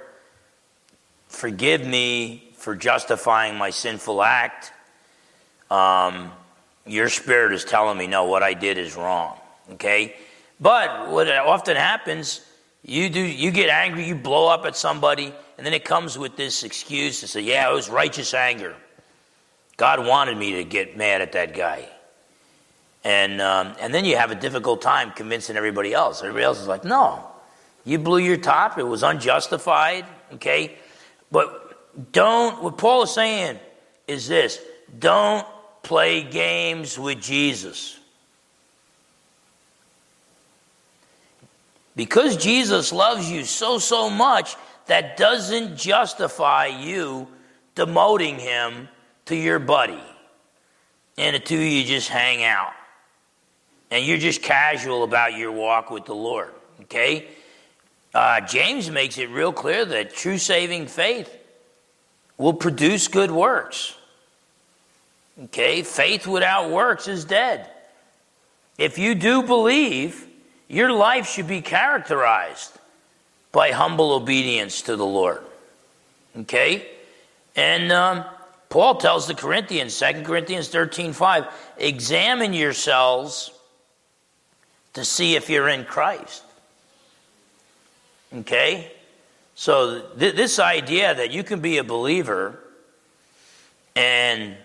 [1.28, 4.72] forgive me for justifying my sinful act.
[5.70, 6.32] Um,
[6.86, 9.38] your spirit is telling me, no, what I did is wrong.
[9.72, 10.16] Okay?
[10.60, 12.44] But what often happens,
[12.84, 16.36] you do you get angry, you blow up at somebody, and then it comes with
[16.36, 18.74] this excuse to say, "Yeah, it was righteous anger.
[19.76, 21.88] God wanted me to get mad at that guy."
[23.04, 26.22] And um, and then you have a difficult time convincing everybody else.
[26.22, 27.24] Everybody else is like, "No,
[27.84, 28.78] you blew your top.
[28.78, 30.76] It was unjustified." Okay,
[31.30, 31.67] but
[32.12, 32.62] don't.
[32.62, 33.58] What Paul is saying
[34.06, 34.60] is this:
[34.98, 35.46] don't
[35.82, 37.98] play games with Jesus.
[41.96, 44.54] Because Jesus loves you so, so much,
[44.86, 47.26] that doesn't justify you
[47.74, 48.88] demoting him
[49.26, 50.02] to your buddy.
[51.16, 52.72] And the two of you just hang out.
[53.90, 56.52] And you're just casual about your walk with the Lord.
[56.82, 57.26] Okay?
[58.14, 61.37] Uh, James makes it real clear that true saving faith
[62.38, 63.94] will produce good works.
[65.44, 65.82] Okay?
[65.82, 67.68] Faith without works is dead.
[68.78, 70.26] If you do believe,
[70.68, 72.78] your life should be characterized
[73.50, 75.42] by humble obedience to the Lord.
[76.38, 76.86] Okay?
[77.56, 78.24] And um,
[78.68, 81.46] Paul tells the Corinthians, 2 Corinthians 13 5,
[81.78, 83.50] examine yourselves
[84.94, 86.44] to see if you're in Christ.
[88.34, 88.92] Okay?
[89.60, 92.60] So, th- this idea that you can be a believer
[93.96, 94.56] and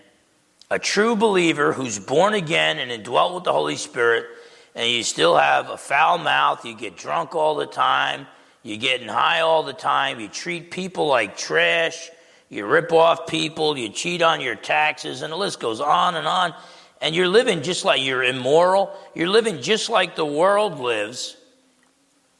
[0.70, 4.26] a true believer who's born again and indwelt with the Holy Spirit
[4.72, 8.28] and you still have a foul mouth, you get drunk all the time,
[8.62, 12.08] you're getting high all the time, you treat people like trash,
[12.48, 16.28] you rip off people, you cheat on your taxes, and the list goes on and
[16.28, 16.54] on.
[17.00, 21.36] And you're living just like you're immoral, you're living just like the world lives,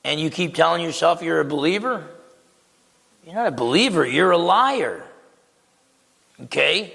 [0.05, 2.14] and you keep telling yourself you're a believer.
[3.25, 5.03] You're not a believer, you're a liar.
[6.43, 6.95] Okay?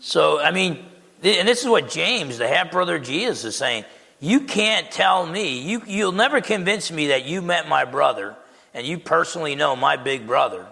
[0.00, 0.84] So, I mean,
[1.22, 3.84] and this is what James, the half brother of Jesus, is saying.
[4.20, 8.36] You can't tell me, you, you'll never convince me that you met my brother
[8.72, 10.66] and you personally know my big brother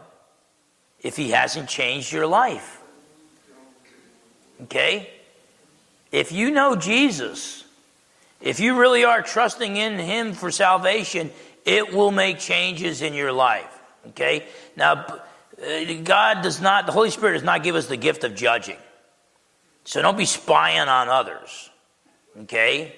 [1.02, 2.80] if he hasn't changed your life.
[4.62, 5.10] Okay?
[6.12, 7.64] If you know Jesus,
[8.40, 11.30] if you really are trusting in him for salvation,
[11.64, 13.81] it will make changes in your life.
[14.08, 14.46] Okay?
[14.76, 15.20] Now,
[16.04, 18.78] God does not, the Holy Spirit does not give us the gift of judging.
[19.84, 21.70] So don't be spying on others.
[22.42, 22.94] Okay?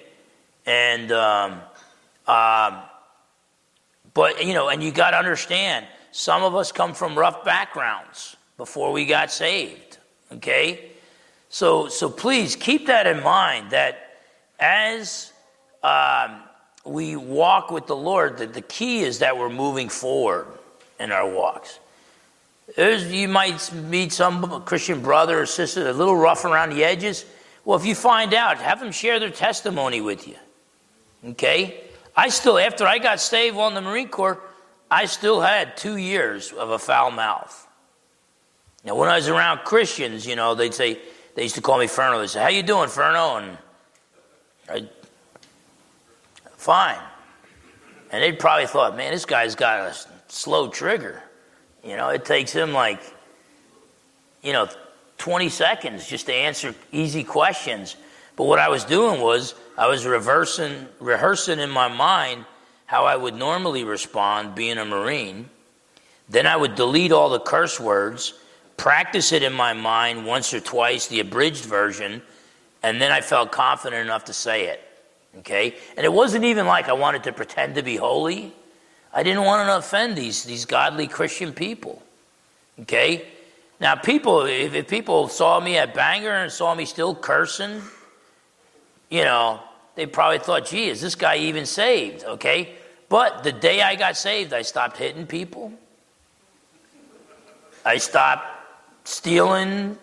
[0.65, 1.61] And, um,
[2.27, 2.79] um,
[4.13, 8.37] but, you know, and you got to understand, some of us come from rough backgrounds
[8.57, 9.97] before we got saved,
[10.31, 10.91] okay?
[11.49, 14.21] So, so please keep that in mind that
[14.57, 15.33] as
[15.83, 16.39] um,
[16.85, 20.47] we walk with the Lord, that the key is that we're moving forward
[20.99, 21.79] in our walks.
[22.75, 27.25] There's, you might meet some Christian brother or sister a little rough around the edges.
[27.63, 30.35] Well, if you find out, have them share their testimony with you.
[31.29, 31.81] Okay?
[32.15, 34.41] I still, after I got saved on the Marine Corps,
[34.89, 37.67] I still had two years of a foul mouth.
[38.83, 40.99] Now, when I was around Christians, you know, they'd say,
[41.35, 42.19] they used to call me Ferno.
[42.19, 43.37] They'd say, How you doing, Ferno?
[43.37, 43.57] And
[44.69, 44.89] I,
[46.57, 46.97] fine.
[48.11, 51.23] And they'd probably thought, Man, this guy's got a slow trigger.
[51.83, 52.99] You know, it takes him like,
[54.43, 54.67] you know,
[55.17, 57.95] 20 seconds just to answer easy questions.
[58.35, 62.45] But what I was doing was I was reversing, rehearsing in my mind
[62.85, 65.49] how I would normally respond being a Marine.
[66.27, 68.33] Then I would delete all the curse words,
[68.77, 72.21] practice it in my mind once or twice, the abridged version,
[72.83, 74.81] and then I felt confident enough to say it.
[75.39, 75.75] Okay?
[75.95, 78.53] And it wasn't even like I wanted to pretend to be holy.
[79.15, 82.03] I didn't want to offend these, these godly Christian people.
[82.81, 83.25] Okay?
[83.79, 87.81] Now, people, if, if people saw me at Bangor and saw me still cursing,
[89.09, 89.61] you know,
[89.95, 92.25] they probably thought, gee, is this guy even saved?
[92.25, 92.75] Okay?
[93.07, 95.71] But the day I got saved, I stopped hitting people.
[97.85, 98.47] I stopped
[99.05, 99.97] stealing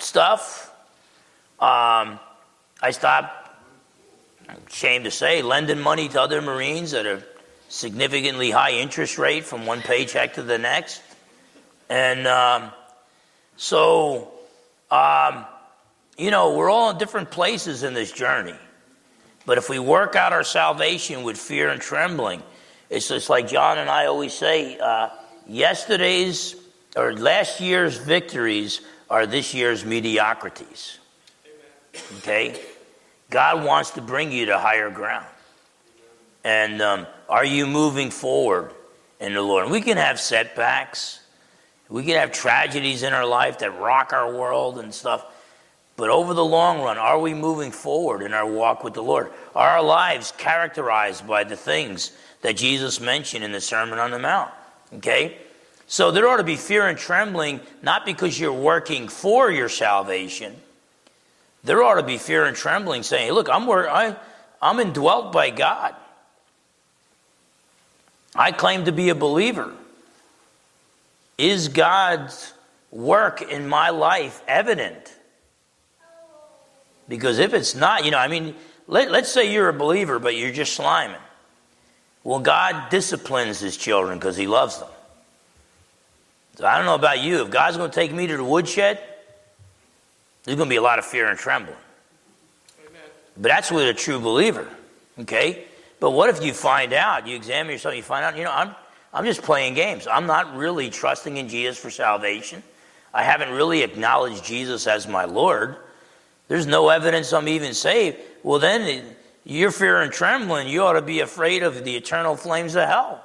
[0.00, 0.70] stuff.
[1.60, 2.20] Um,
[2.82, 3.50] I stopped,
[4.50, 7.22] I'm ashamed to say, lending money to other Marines that a
[7.68, 11.02] significantly high interest rate from one paycheck to the next.
[11.88, 12.70] And um,
[13.56, 14.32] so,
[14.90, 15.44] um,
[16.16, 18.56] you know, we're all in different places in this journey.
[19.46, 22.42] But if we work out our salvation with fear and trembling,
[22.90, 25.10] it's just like John and I always say uh,
[25.46, 26.56] yesterday's
[26.96, 30.98] or last year's victories are this year's mediocrities.
[32.18, 32.60] Okay?
[33.30, 35.26] God wants to bring you to higher ground.
[36.44, 38.72] And um, are you moving forward
[39.20, 39.64] in the Lord?
[39.64, 41.20] And we can have setbacks,
[41.88, 45.24] we can have tragedies in our life that rock our world and stuff.
[45.96, 49.32] But over the long run, are we moving forward in our walk with the Lord?
[49.54, 52.12] Are our lives characterized by the things
[52.42, 54.52] that Jesus mentioned in the Sermon on the Mount?
[54.94, 55.38] Okay?
[55.88, 60.54] So there ought to be fear and trembling, not because you're working for your salvation.
[61.64, 64.14] There ought to be fear and trembling saying, look, I'm, I,
[64.62, 65.96] I'm indwelt by God.
[68.38, 69.72] I claim to be a believer.
[71.36, 72.54] Is God's
[72.92, 75.12] work in my life evident?
[77.08, 78.54] Because if it's not, you know, I mean,
[78.86, 81.18] let, us say you're a believer, but you're just sliming.
[82.22, 84.88] Well, God disciplines his children because he loves them.
[86.56, 87.42] So I don't know about you.
[87.42, 89.00] If God's going to take me to the woodshed,
[90.44, 91.76] there's going to be a lot of fear and trembling.
[92.86, 93.00] Amen.
[93.36, 94.68] But that's with a true believer.
[95.20, 95.64] Okay?
[96.00, 98.74] But what if you find out, you examine yourself, you find out, you know, I'm,
[99.12, 100.06] I'm just playing games.
[100.06, 102.62] I'm not really trusting in Jesus for salvation.
[103.12, 105.76] I haven't really acknowledged Jesus as my Lord.
[106.46, 108.18] There's no evidence I'm even saved.
[108.42, 109.04] Well, then
[109.44, 110.68] you're fear and trembling.
[110.68, 113.24] You ought to be afraid of the eternal flames of hell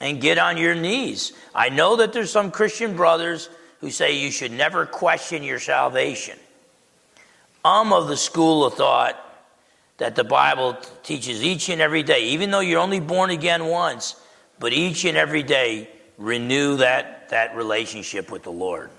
[0.00, 1.32] and get on your knees.
[1.54, 3.48] I know that there's some Christian brothers
[3.80, 6.38] who say you should never question your salvation.
[7.64, 9.20] I'm of the school of thought
[9.98, 14.20] that the Bible teaches each and every day, even though you're only born again once,
[14.58, 18.90] but each and every day renew that, that relationship with the Lord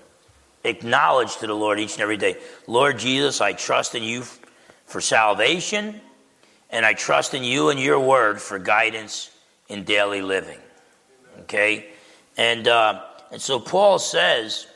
[0.64, 4.24] acknowledge to the Lord each and every day Lord Jesus, I trust in you
[4.86, 6.00] for salvation,
[6.70, 9.30] and I trust in you and your word for guidance
[9.68, 10.58] in daily living.
[11.40, 11.88] Okay?
[12.36, 14.66] And, uh, and so Paul says,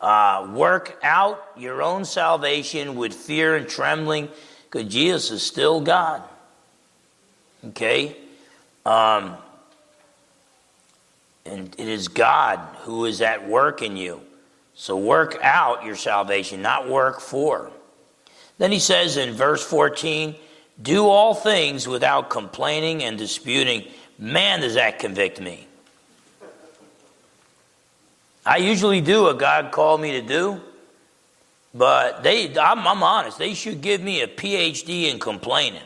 [0.00, 4.28] uh, work out your own salvation with fear and trembling,
[4.70, 6.22] because Jesus is still God.
[7.68, 8.16] Okay?
[8.84, 9.36] Um,
[11.44, 14.20] and it is God who is at work in you
[14.76, 17.70] so work out your salvation, not work for.
[18.58, 20.36] Then he says in verse 14,
[20.80, 23.88] do all things without complaining and disputing.
[24.18, 25.66] Man, does that convict me.
[28.44, 30.60] I usually do what God called me to do,
[31.76, 35.82] but they, I'm, I'm honest, they should give me a PhD in complaining.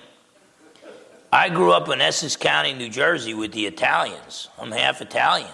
[1.32, 4.48] I grew up in Essex County, New Jersey with the Italians.
[4.58, 5.50] I'm half Italian.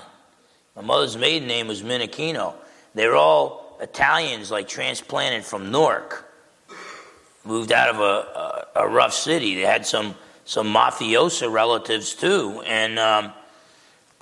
[0.75, 2.55] My mother's maiden name was Minichino.
[2.95, 6.33] They were all Italians, like transplanted from Newark,
[7.45, 9.55] moved out of a, a, a rough city.
[9.55, 10.15] They had some
[10.47, 13.33] some mafiosa relatives too, and um,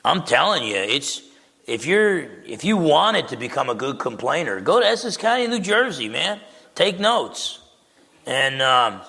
[0.04, 1.20] I'm telling you, it's
[1.66, 5.60] if you're if you wanted to become a good complainer, go to Essex County, New
[5.60, 6.40] Jersey, man.
[6.74, 7.60] Take notes,
[8.26, 9.00] and um,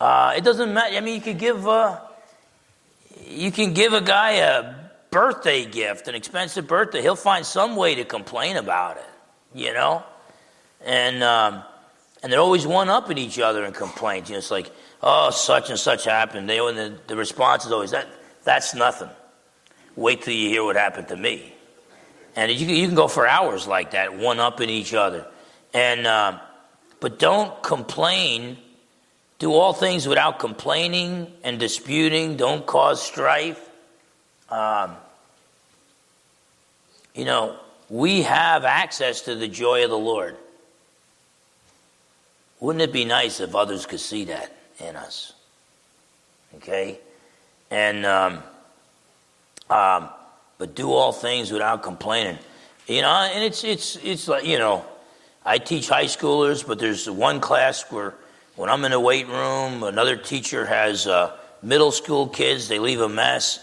[0.00, 0.96] uh, it doesn't matter.
[0.96, 2.00] I mean, you could give uh,
[3.26, 7.94] you can give a guy a birthday gift, an expensive birthday, he'll find some way
[7.94, 9.08] to complain about it,
[9.54, 10.02] you know?
[10.84, 11.62] And, um,
[12.20, 14.28] and they're always one up in each other in complaints.
[14.28, 14.72] You know, it's like,
[15.04, 16.48] oh, such and such happened.
[16.48, 18.08] They, and the, the response is always, that,
[18.42, 19.08] that's nothing.
[19.94, 21.53] Wait till you hear what happened to me.
[22.36, 25.26] And you, you can go for hours like that, one up in each other.
[25.72, 26.40] And, um,
[27.00, 28.58] but don't complain.
[29.38, 32.36] Do all things without complaining and disputing.
[32.36, 33.60] Don't cause strife.
[34.48, 34.96] Um,
[37.14, 37.56] you know,
[37.88, 40.36] we have access to the joy of the Lord.
[42.60, 45.32] Wouldn't it be nice if others could see that in us?
[46.56, 46.98] Okay?
[47.70, 48.42] And, um,
[49.68, 50.08] um,
[50.58, 52.38] but do all things without complaining.
[52.86, 54.84] You know, and it's, it's, it's like, you know,
[55.44, 58.14] I teach high schoolers, but there's one class where
[58.56, 63.00] when I'm in the weight room, another teacher has uh, middle school kids, they leave
[63.00, 63.60] a mess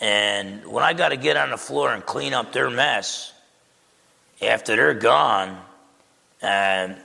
[0.00, 3.32] and when I got to get on the floor and clean up their mess
[4.40, 5.60] after they're gone,
[6.40, 6.96] and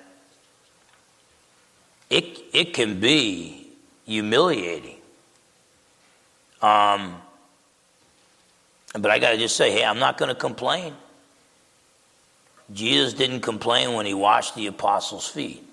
[2.09, 3.67] it, it can be
[4.05, 4.97] humiliating.
[6.61, 7.19] Um,
[8.99, 10.93] but I got to just say, hey, I'm not going to complain.
[12.71, 15.67] Jesus didn't complain when he washed the apostles' feet.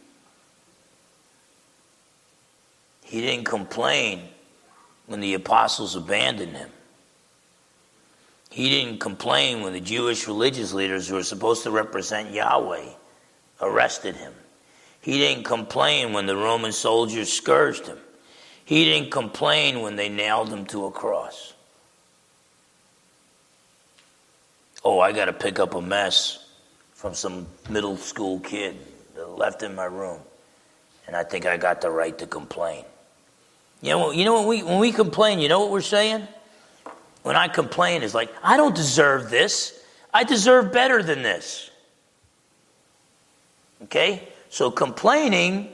[3.04, 4.28] He didn't complain
[5.06, 6.70] when the apostles abandoned him.
[8.50, 12.88] He didn't complain when the Jewish religious leaders who were supposed to represent Yahweh
[13.60, 14.32] arrested him.
[15.00, 17.98] He didn't complain when the Roman soldiers scourged him.
[18.64, 21.54] He didn't complain when they nailed him to a cross.
[24.84, 26.44] Oh, I got to pick up a mess
[26.94, 28.76] from some middle school kid
[29.14, 30.20] that left in my room.
[31.06, 32.84] And I think I got the right to complain.
[33.82, 36.28] You know, you know when we when we complain, you know what we're saying?
[37.22, 39.78] When I complain is like, I don't deserve this.
[40.12, 41.70] I deserve better than this.
[43.84, 44.28] Okay?
[44.50, 45.70] So complaining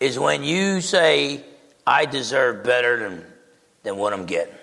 [0.00, 1.42] is when you say,
[1.86, 3.24] I deserve better than,
[3.82, 4.54] than what I'm getting.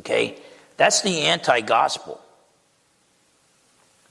[0.00, 0.38] Okay?
[0.76, 2.21] That's the anti gospel.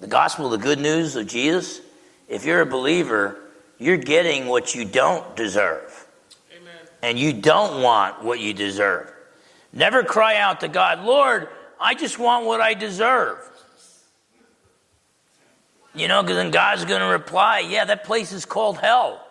[0.02, 1.80] The gospel, the good news of Jesus,
[2.28, 3.40] if you're a believer,
[3.78, 6.08] you're getting what you don't deserve.
[6.52, 6.74] Amen.
[7.04, 9.14] And you don't want what you deserve.
[9.72, 11.50] Never cry out to God, Lord,
[11.80, 13.48] I just want what I deserve.
[15.94, 19.26] You know, because then God's going to reply, Yeah, that place is called hell.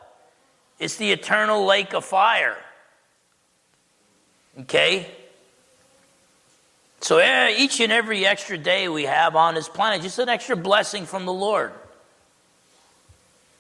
[0.79, 2.57] It's the eternal lake of fire.
[4.61, 5.11] Okay?
[7.01, 10.57] So eh, each and every extra day we have on this planet, just an extra
[10.57, 11.73] blessing from the Lord.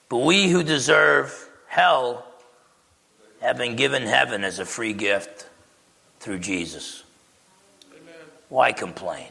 [0.08, 2.26] But we who deserve hell
[3.40, 5.46] have been given heaven as a free gift
[6.18, 7.02] through Jesus.
[8.48, 9.28] Why complain?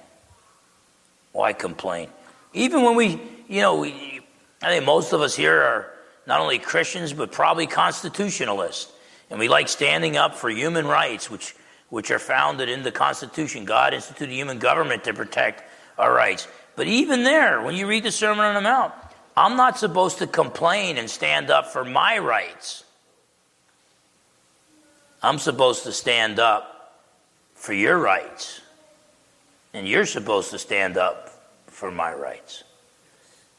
[1.31, 2.09] Why complain?
[2.53, 4.21] Even when we, you know, we,
[4.61, 5.91] I think most of us here are
[6.25, 8.91] not only Christians, but probably constitutionalists.
[9.29, 11.53] And we like standing up for human rights, which,
[11.89, 13.65] which are founded in the Constitution.
[13.65, 15.63] God instituted human government to protect
[15.97, 16.47] our rights.
[16.75, 18.93] But even there, when you read the Sermon on the Mount,
[19.35, 22.83] I'm not supposed to complain and stand up for my rights.
[25.21, 26.95] I'm supposed to stand up
[27.55, 28.61] for your rights.
[29.73, 31.29] And you're supposed to stand up
[31.67, 32.63] for my rights.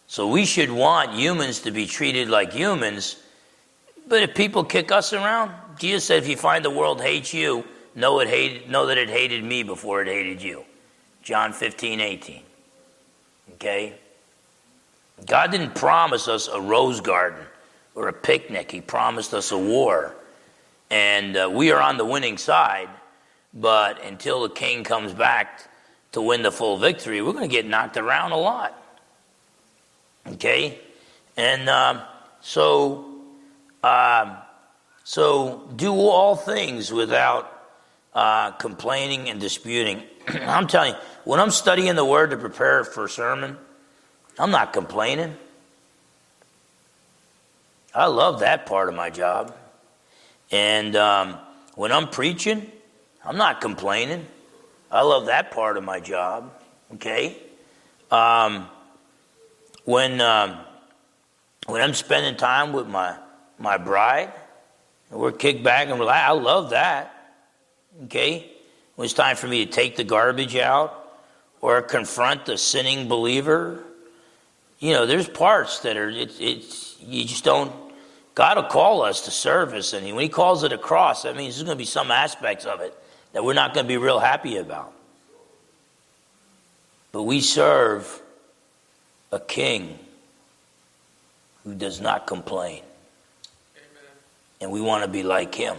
[0.07, 3.17] So we should want humans to be treated like humans.
[4.09, 7.65] But if people kick us around, Jesus said, if you find the world hates you,
[7.95, 10.65] know, it hated, know that it hated me before it hated you.
[11.23, 12.43] John 15, 18.
[13.55, 13.95] Okay?
[15.27, 17.45] God didn't promise us a rose garden
[17.95, 20.15] or a picnic, He promised us a war.
[20.91, 22.89] And uh, we are on the winning side,
[23.53, 25.69] but until the king comes back
[26.13, 28.77] to win the full victory, we're going to get knocked around a lot.
[30.27, 30.79] Okay?
[31.37, 32.01] And um,
[32.41, 33.05] so,
[33.83, 34.37] um,
[35.05, 37.50] so do all things without
[38.15, 40.03] uh, complaining and disputing.
[40.29, 43.57] I'm telling you, when I'm studying the word to prepare for a sermon,
[44.39, 45.37] I'm not complaining.
[47.95, 49.55] I love that part of my job.
[50.51, 51.39] And um,
[51.75, 52.71] when I'm preaching,
[53.25, 54.27] I'm not complaining.
[54.91, 56.53] I love that part of my job.
[56.95, 57.37] Okay?
[58.11, 58.69] Um,
[59.85, 60.59] when, um,
[61.67, 63.17] when I'm spending time with my,
[63.59, 64.33] my bride,
[65.11, 67.20] we're kicked back and relaxed, I love that.
[68.05, 68.51] Okay?
[68.97, 70.97] When it's time for me to take the garbage out
[71.61, 73.83] or confront the sinning believer,
[74.79, 77.73] you know, there's parts that are, it's, it's you just don't,
[78.35, 81.57] God will call us to service, and when He calls it a cross, that means
[81.57, 82.97] there's going to be some aspects of it
[83.33, 84.93] that we're not going to be real happy about.
[87.13, 88.23] But we serve
[89.33, 89.99] a king
[91.65, 92.83] who does not complain.
[94.61, 95.77] And we want to be like him.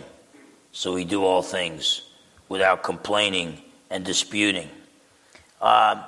[0.71, 2.01] So we do all things
[2.49, 4.69] without complaining and disputing.
[5.61, 6.03] Uh,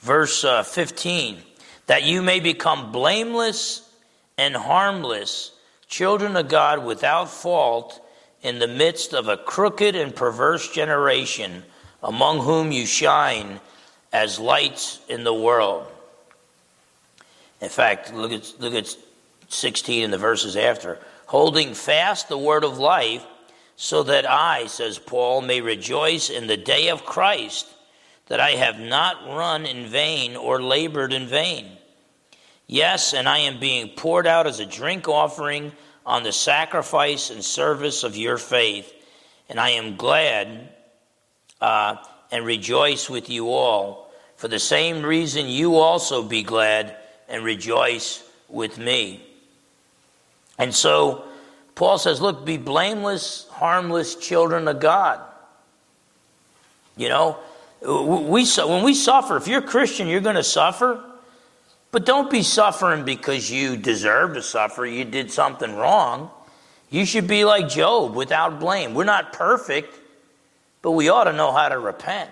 [0.00, 1.38] verse uh, 15
[1.86, 3.88] that you may become blameless
[4.36, 5.52] and harmless,
[5.86, 8.00] children of God without fault
[8.42, 11.62] in the midst of a crooked and perverse generation,
[12.02, 13.60] among whom you shine
[14.12, 15.86] as lights in the world.
[17.60, 18.96] In fact, look at, look at
[19.48, 20.98] 16 and the verses after.
[21.26, 23.24] Holding fast the word of life,
[23.76, 27.66] so that I, says Paul, may rejoice in the day of Christ,
[28.26, 31.70] that I have not run in vain or labored in vain.
[32.66, 35.72] Yes, and I am being poured out as a drink offering
[36.04, 38.92] on the sacrifice and service of your faith,
[39.48, 40.70] and I am glad
[41.60, 41.96] uh,
[42.32, 44.10] and rejoice with you all.
[44.36, 46.96] For the same reason, you also be glad
[47.28, 49.24] and rejoice with me.
[50.58, 51.24] And so
[51.76, 55.20] Paul says, Look, be blameless, harmless children of God.
[56.96, 57.38] You know,
[57.82, 61.00] we, when we suffer, if you're a Christian, you're going to suffer.
[61.92, 64.84] But don't be suffering because you deserve to suffer.
[64.84, 66.30] You did something wrong.
[66.90, 68.94] You should be like Job without blame.
[68.94, 69.98] We're not perfect,
[70.82, 72.30] but we ought to know how to repent.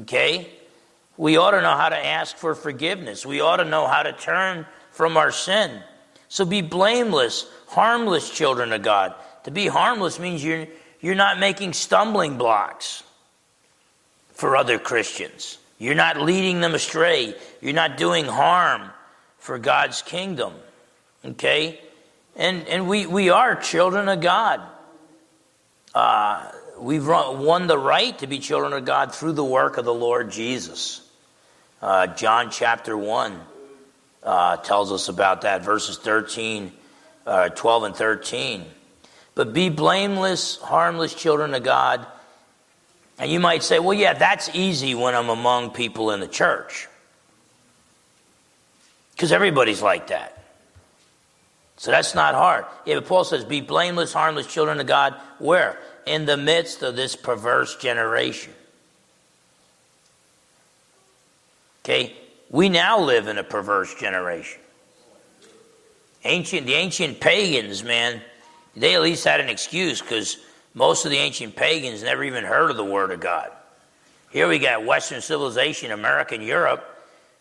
[0.00, 0.50] Okay?
[1.16, 3.26] We ought to know how to ask for forgiveness.
[3.26, 5.82] We ought to know how to turn from our sin.
[6.30, 9.14] So be blameless, harmless children of God.
[9.44, 10.68] To be harmless means you're,
[11.00, 13.02] you're not making stumbling blocks
[14.32, 15.58] for other Christians.
[15.78, 17.34] You're not leading them astray.
[17.60, 18.90] You're not doing harm
[19.38, 20.54] for God's kingdom.
[21.24, 21.80] Okay?
[22.36, 24.60] And, and we, we are children of God.
[25.92, 29.92] Uh, we've won the right to be children of God through the work of the
[29.92, 31.00] Lord Jesus.
[31.82, 33.40] Uh, John chapter 1
[34.22, 36.72] uh, tells us about that, verses 13,
[37.26, 38.64] uh, 12 and 13.
[39.34, 42.06] But be blameless, harmless children of God.
[43.18, 46.88] And you might say, well, yeah, that's easy when I'm among people in the church.
[49.12, 50.36] Because everybody's like that.
[51.76, 52.66] So that's not hard.
[52.84, 55.14] Yeah, but Paul says, be blameless, harmless children of God.
[55.38, 55.78] Where?
[56.06, 58.52] In the midst of this perverse generation.
[61.84, 62.14] Okay?
[62.50, 64.60] We now live in a perverse generation.
[66.24, 68.20] Ancient, the ancient pagans, man,
[68.76, 70.36] they at least had an excuse because
[70.74, 73.50] most of the ancient pagans never even heard of the Word of God.
[74.30, 76.84] Here we got Western civilization, America and Europe.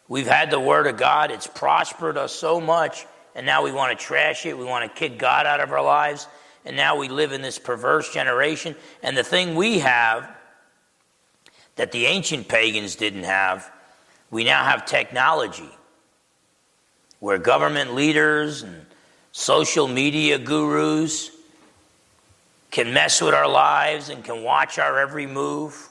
[0.08, 1.32] We've had the Word of God.
[1.32, 4.58] It's prospered us so much, and now we want to trash it.
[4.58, 6.28] We want to kick God out of our lives,
[6.66, 8.76] and now we live in this perverse generation.
[9.02, 10.36] And the thing we have
[11.78, 13.72] that the ancient pagans didn't have
[14.32, 15.70] we now have technology
[17.20, 18.86] where government leaders and
[19.32, 21.32] social media gurus
[22.72, 25.90] can mess with our lives and can watch our every move.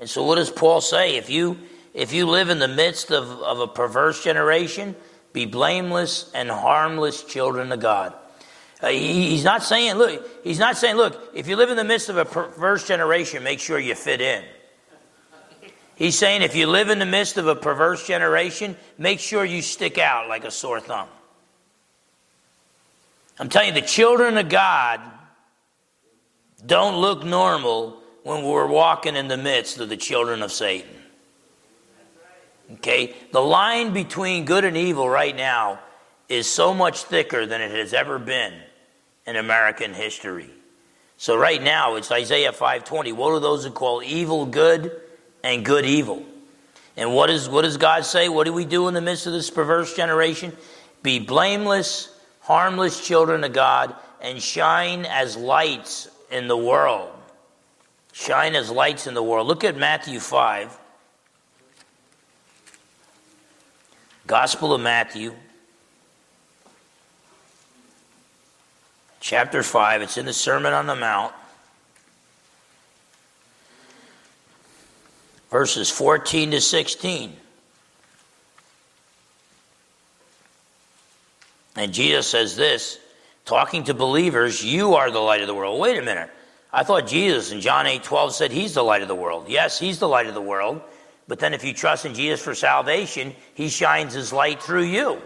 [0.00, 1.16] And so, what does Paul say?
[1.16, 1.58] If you,
[1.94, 4.94] if you live in the midst of, of a perverse generation,
[5.32, 8.14] be blameless and harmless children of God.
[8.80, 11.84] Uh, he, he's not saying, look, he's not saying, look, if you live in the
[11.84, 14.44] midst of a perverse generation, make sure you fit in.
[15.98, 19.62] He's saying if you live in the midst of a perverse generation, make sure you
[19.62, 21.08] stick out like a sore thumb.
[23.40, 25.00] I'm telling you, the children of God
[26.64, 30.94] don't look normal when we're walking in the midst of the children of Satan.
[32.74, 33.16] Okay?
[33.32, 35.80] The line between good and evil right now
[36.28, 38.54] is so much thicker than it has ever been
[39.26, 40.50] in American history.
[41.16, 43.12] So right now it's Isaiah 5:20.
[43.12, 44.92] What are those who call evil good
[45.42, 46.22] and good evil.
[46.96, 48.28] And what, is, what does God say?
[48.28, 50.56] What do we do in the midst of this perverse generation?
[51.02, 57.10] Be blameless, harmless children of God, and shine as lights in the world.
[58.12, 59.46] Shine as lights in the world.
[59.46, 60.76] Look at Matthew 5.
[64.26, 65.32] Gospel of Matthew,
[69.20, 70.02] chapter 5.
[70.02, 71.32] It's in the Sermon on the Mount.
[75.50, 77.36] Verses 14 to 16.
[81.76, 82.98] And Jesus says this,
[83.44, 85.80] talking to believers, you are the light of the world.
[85.80, 86.30] Wait a minute.
[86.72, 89.46] I thought Jesus in John 8 12 said he's the light of the world.
[89.48, 90.82] Yes, he's the light of the world.
[91.28, 95.20] But then if you trust in Jesus for salvation, he shines his light through you.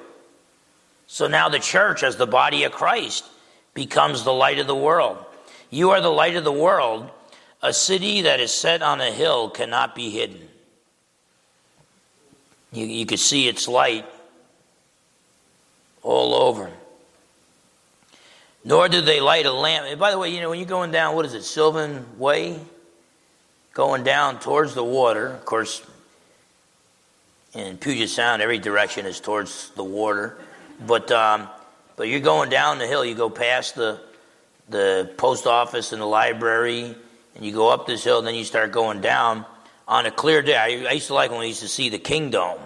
[1.07, 3.25] So now the church, as the body of Christ,
[3.75, 5.19] becomes the light of the world.
[5.71, 7.11] You are the light of the world
[7.63, 10.49] a city that is set on a hill cannot be hidden.
[12.73, 14.07] You, you could see its light
[16.03, 16.71] all over.
[18.65, 19.87] Nor did they light a lamp.
[19.89, 22.59] And by the way, you know, when you're going down, what is it, Sylvan Way?
[23.75, 25.29] Going down towards the water.
[25.29, 25.83] Of course,
[27.55, 30.37] in Puget Sound, every direction is towards the water.
[30.87, 31.49] But, um,
[31.97, 34.01] but you're going down the hill, you go past the,
[34.69, 36.97] the post office and the library
[37.35, 39.47] and you go up this hill, and then you start going down
[39.89, 40.57] on a clear day.
[40.57, 42.61] I, I used to like when we used to see the Kingdome.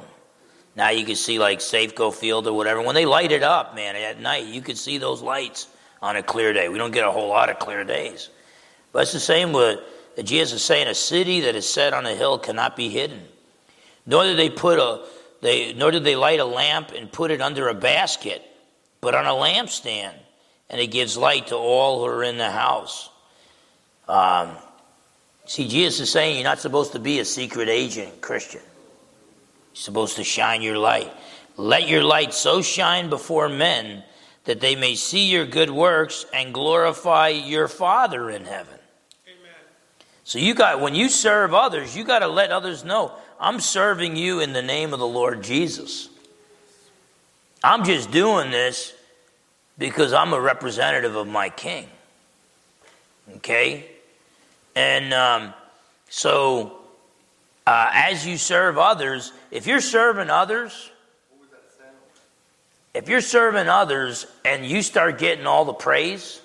[0.76, 2.82] Now you can see like Safeco Field or whatever.
[2.82, 5.68] When they light it up, man, at night, you could see those lights
[6.02, 6.68] on a clear day.
[6.68, 8.28] We don't get a whole lot of clear days.
[8.92, 9.80] But it's the same with
[10.18, 13.22] uh, Jesus is saying a city that is set on a hill cannot be hidden.
[14.06, 15.04] Nor did they put a
[15.40, 18.42] they nor did they light a lamp and put it under a basket,
[19.00, 20.14] but on a lampstand,
[20.70, 23.10] and it gives light to all who are in the house.
[24.08, 24.56] Um,
[25.46, 28.60] see, Jesus is saying you're not supposed to be a secret agent Christian.
[28.60, 31.12] You're supposed to shine your light.
[31.56, 34.02] Let your light so shine before men
[34.44, 38.78] that they may see your good works and glorify your Father in heaven.
[39.26, 39.54] Amen.
[40.24, 44.16] So you got when you serve others, you got to let others know I'm serving
[44.16, 46.08] you in the name of the Lord Jesus.
[47.62, 48.94] I'm just doing this
[49.78, 51.88] because I'm a representative of my King.
[53.36, 53.86] Okay?
[54.76, 55.54] And um,
[56.10, 56.78] so,
[57.66, 60.90] uh, as you serve others, if you're serving others,
[62.94, 66.40] if you're serving others and you start getting all the praise,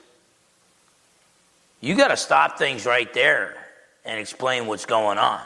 [1.81, 3.55] you got to stop things right there
[4.05, 5.41] and explain what's going on.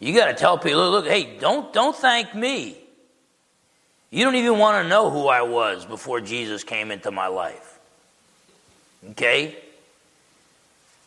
[0.00, 2.78] You got to tell people, look, look, hey, don't don't thank me.
[4.10, 7.78] You don't even want to know who I was before Jesus came into my life.
[9.10, 9.56] Okay?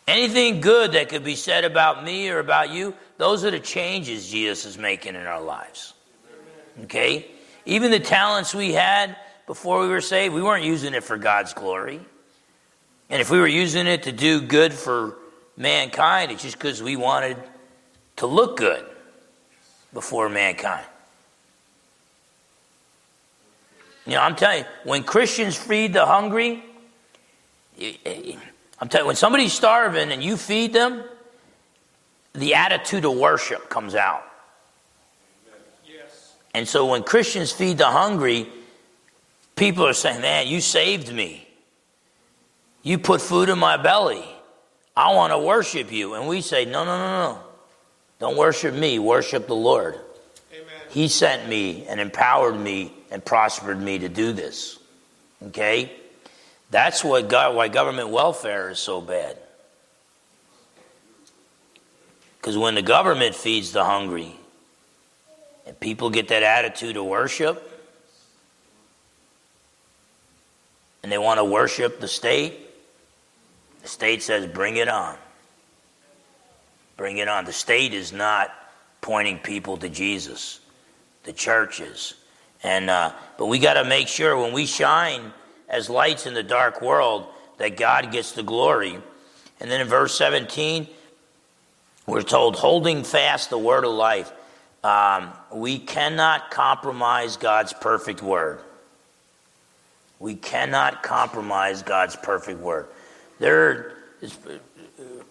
[0.07, 4.29] Anything good that could be said about me or about you, those are the changes
[4.29, 5.93] Jesus is making in our lives.
[6.83, 7.27] Okay?
[7.65, 9.15] Even the talents we had
[9.47, 11.99] before we were saved, we weren't using it for God's glory.
[13.09, 15.17] And if we were using it to do good for
[15.57, 17.37] mankind, it's just because we wanted
[18.17, 18.85] to look good
[19.93, 20.85] before mankind.
[24.05, 26.63] You know, I'm telling you, when Christians feed the hungry,
[28.81, 31.03] I'm telling you, when somebody's starving and you feed them,
[32.33, 34.23] the attitude of worship comes out.
[35.85, 36.35] Yes.
[36.55, 38.47] And so when Christians feed the hungry,
[39.55, 41.47] people are saying, Man, you saved me.
[42.81, 44.25] You put food in my belly.
[44.97, 46.15] I want to worship you.
[46.15, 47.39] And we say, No, no, no, no.
[48.19, 49.95] Don't worship me, worship the Lord.
[50.51, 50.65] Amen.
[50.89, 54.79] He sent me and empowered me and prospered me to do this.
[55.47, 55.91] Okay?
[56.71, 59.37] That's what God, why government welfare is so bad.
[62.37, 64.35] Because when the government feeds the hungry
[65.67, 67.67] and people get that attitude of worship
[71.03, 72.57] and they want to worship the state,
[73.81, 75.17] the state says, bring it on.
[76.95, 77.45] Bring it on.
[77.45, 78.49] The state is not
[79.01, 80.61] pointing people to Jesus,
[81.23, 82.13] the church is.
[82.63, 85.33] And, uh, but we got to make sure when we shine
[85.71, 87.25] as lights in the dark world
[87.57, 88.99] that God gets the glory.
[89.59, 90.87] And then in verse 17,
[92.05, 94.31] we're told, holding fast the word of life.
[94.83, 98.59] Um, we cannot compromise God's perfect word.
[100.19, 102.87] We cannot compromise God's perfect word.
[103.39, 104.37] There is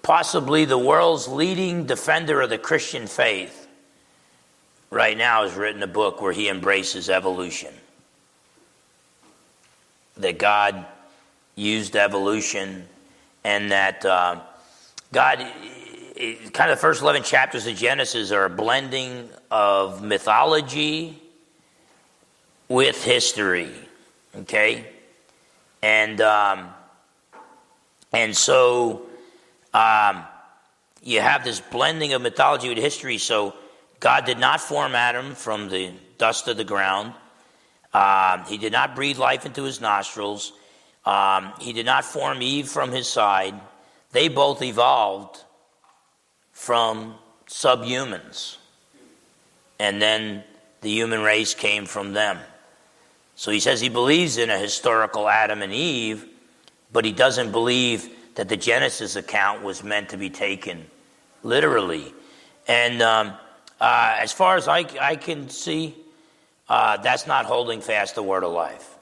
[0.02, 3.68] possibly the world's leading defender of the Christian faith
[4.88, 7.72] right now has written a book where he embraces evolution.
[10.20, 10.86] That God
[11.54, 12.86] used evolution
[13.44, 14.40] and that uh,
[15.12, 15.38] God,
[16.52, 21.20] kind of the first 11 chapters of Genesis are a blending of mythology
[22.68, 23.72] with history.
[24.36, 24.86] Okay?
[25.82, 26.68] And, um,
[28.12, 29.02] and so
[29.74, 30.24] um,
[31.02, 33.18] you have this blending of mythology with history.
[33.18, 33.54] So
[33.98, 37.14] God did not form Adam from the dust of the ground.
[37.92, 40.52] Um, he did not breathe life into his nostrils.
[41.04, 43.54] Um, he did not form Eve from his side.
[44.12, 45.42] They both evolved
[46.52, 47.14] from
[47.48, 48.56] subhumans.
[49.78, 50.44] And then
[50.82, 52.38] the human race came from them.
[53.34, 56.26] So he says he believes in a historical Adam and Eve,
[56.92, 60.86] but he doesn't believe that the Genesis account was meant to be taken
[61.42, 62.12] literally.
[62.68, 63.32] And um,
[63.80, 65.94] uh, as far as I, I can see,
[66.70, 68.96] uh, that's not holding fast the word of life.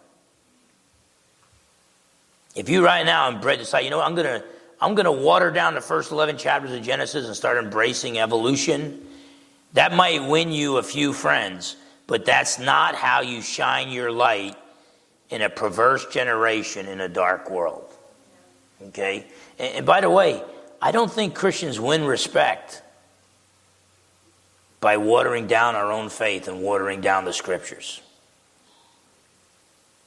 [2.57, 4.43] If you right now and Brett decide, you know, I'm gonna
[4.81, 9.07] I'm gonna water down the first eleven chapters of Genesis and start embracing evolution,
[9.75, 14.57] that might win you a few friends, but that's not how you shine your light
[15.31, 17.85] in a perverse generation in a dark world.
[18.89, 19.27] Okay?
[19.59, 20.43] And, and by the way,
[20.81, 22.83] I don't think Christians win respect
[24.81, 28.01] by watering down our own faith and watering down the scriptures.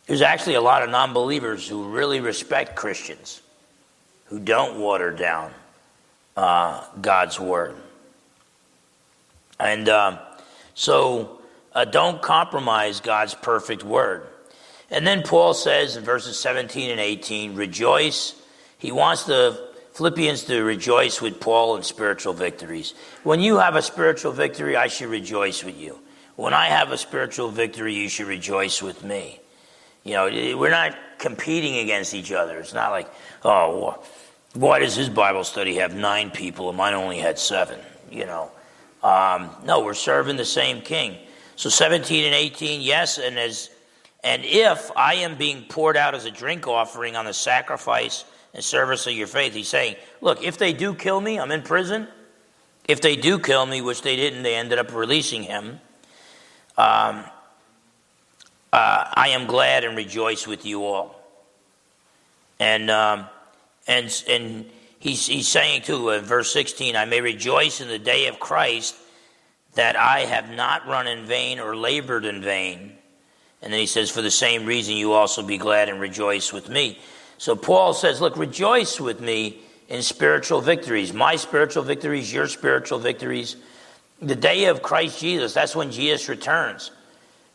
[0.07, 3.41] There's actually a lot of non believers who really respect Christians
[4.25, 5.53] who don't water down
[6.37, 7.75] uh, God's word.
[9.59, 10.19] And uh,
[10.73, 11.41] so
[11.73, 14.25] uh, don't compromise God's perfect word.
[14.89, 18.35] And then Paul says in verses 17 and 18, rejoice.
[18.77, 22.93] He wants the Philippians to rejoice with Paul in spiritual victories.
[23.23, 25.99] When you have a spiritual victory, I should rejoice with you.
[26.37, 29.39] When I have a spiritual victory, you should rejoice with me.
[30.03, 32.57] You know, we're not competing against each other.
[32.59, 33.07] It's not like,
[33.43, 34.03] oh,
[34.53, 37.79] why does his Bible study have nine people and mine only had seven?
[38.09, 38.51] You know,
[39.03, 41.17] um, no, we're serving the same King.
[41.55, 43.69] So 17 and 18, yes, and as
[44.23, 48.23] and if I am being poured out as a drink offering on the sacrifice
[48.53, 51.61] and service of your faith, he's saying, look, if they do kill me, I'm in
[51.61, 52.07] prison.
[52.87, 55.79] If they do kill me, which they didn't, they ended up releasing him.
[56.77, 57.23] Um,
[58.73, 61.15] uh, I am glad and rejoice with you all.
[62.59, 63.25] And um,
[63.87, 68.27] and and he's he's saying too in verse 16, I may rejoice in the day
[68.27, 68.95] of Christ
[69.75, 72.97] that I have not run in vain or labored in vain.
[73.61, 76.69] And then he says, For the same reason, you also be glad and rejoice with
[76.69, 76.99] me.
[77.41, 81.11] So Paul says, Look, rejoice with me in spiritual victories.
[81.11, 83.55] My spiritual victories, your spiritual victories.
[84.21, 86.91] The day of Christ Jesus, that's when Jesus returns.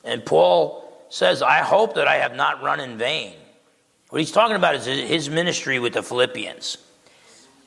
[0.02, 3.34] And Paul says, I hope that I have not run in vain.
[4.08, 6.78] What he's talking about is his ministry with the Philippians.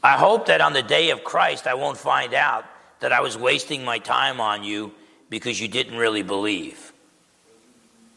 [0.04, 2.66] I hope that on the day of Christ, I won't find out
[3.00, 4.92] that I was wasting my time on you
[5.30, 6.92] because you didn't really believe.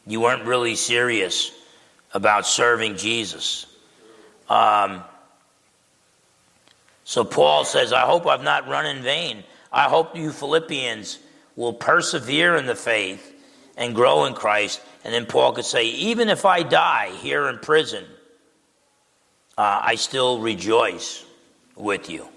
[0.05, 1.53] You weren't really serious
[2.13, 3.67] about serving Jesus.
[4.49, 5.03] Um,
[7.03, 9.43] so Paul says, I hope I've not run in vain.
[9.71, 11.19] I hope you Philippians
[11.55, 13.33] will persevere in the faith
[13.75, 14.81] and grow in Christ.
[15.03, 18.05] And then Paul could say, even if I die here in prison,
[19.57, 21.25] uh, I still rejoice
[21.75, 22.27] with you.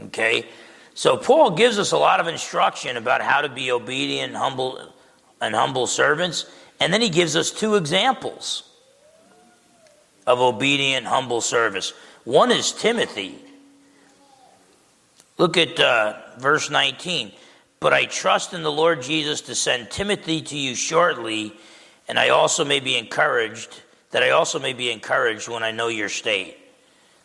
[0.00, 0.46] Okay?
[0.94, 4.92] So Paul gives us a lot of instruction about how to be obedient, humble,
[5.40, 6.46] and humble servants.
[6.80, 8.69] And then he gives us two examples
[10.26, 11.92] of obedient, humble service.
[12.24, 13.38] One is Timothy.
[15.38, 17.32] Look at uh, verse 19.
[17.80, 21.54] But I trust in the Lord Jesus to send Timothy to you shortly,
[22.08, 25.88] and I also may be encouraged, that I also may be encouraged when I know
[25.88, 26.58] your state.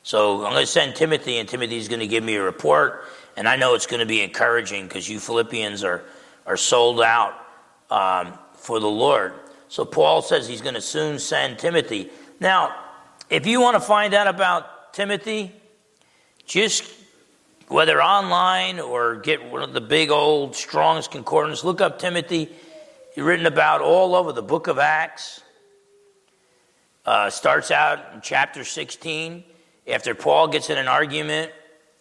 [0.03, 3.03] So I'm going to send Timothy, and Timothy's going to give me a report,
[3.35, 6.05] and I know it's going to be encouraging because you Philippians are,
[6.45, 7.33] are sold out
[7.89, 9.33] um, for the Lord.
[9.67, 12.11] So Paul says he's going to soon send Timothy.
[12.39, 12.84] Now,
[13.29, 15.51] if you want to find out about Timothy,
[16.45, 16.83] just
[17.67, 22.49] whether online or get one of the big old Strong's Concordance, look up Timothy.
[23.13, 25.41] He's written about all over the book of Acts.
[27.05, 29.43] Uh, starts out in chapter 16
[29.87, 31.51] after Paul gets in an argument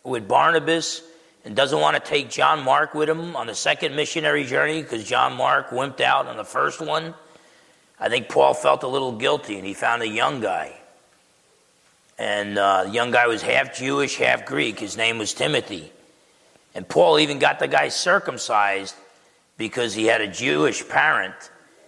[0.03, 1.03] with Barnabas
[1.45, 5.05] and doesn't want to take John Mark with him on the second missionary journey because
[5.05, 7.15] John Mark wimped out on the first one.
[8.01, 10.81] I think Paul felt a little guilty and he found a young guy
[12.19, 14.79] and uh, the young guy was half Jewish, half Greek.
[14.79, 15.91] His name was Timothy.
[16.75, 18.95] And Paul even got the guy circumcised
[19.57, 21.35] because he had a Jewish parent,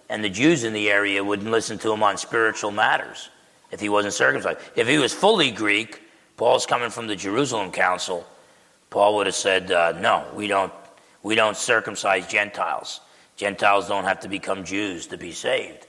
[0.09, 3.29] and the Jews in the area wouldn't listen to him on spiritual matters
[3.71, 4.59] if he wasn't circumcised.
[4.75, 6.01] If he was fully Greek,
[6.37, 8.25] Paul's coming from the Jerusalem Council.
[8.89, 10.71] Paul would have said, uh, "No, we don't.
[11.23, 13.01] We don't circumcise Gentiles.
[13.35, 15.87] Gentiles don't have to become Jews to be saved."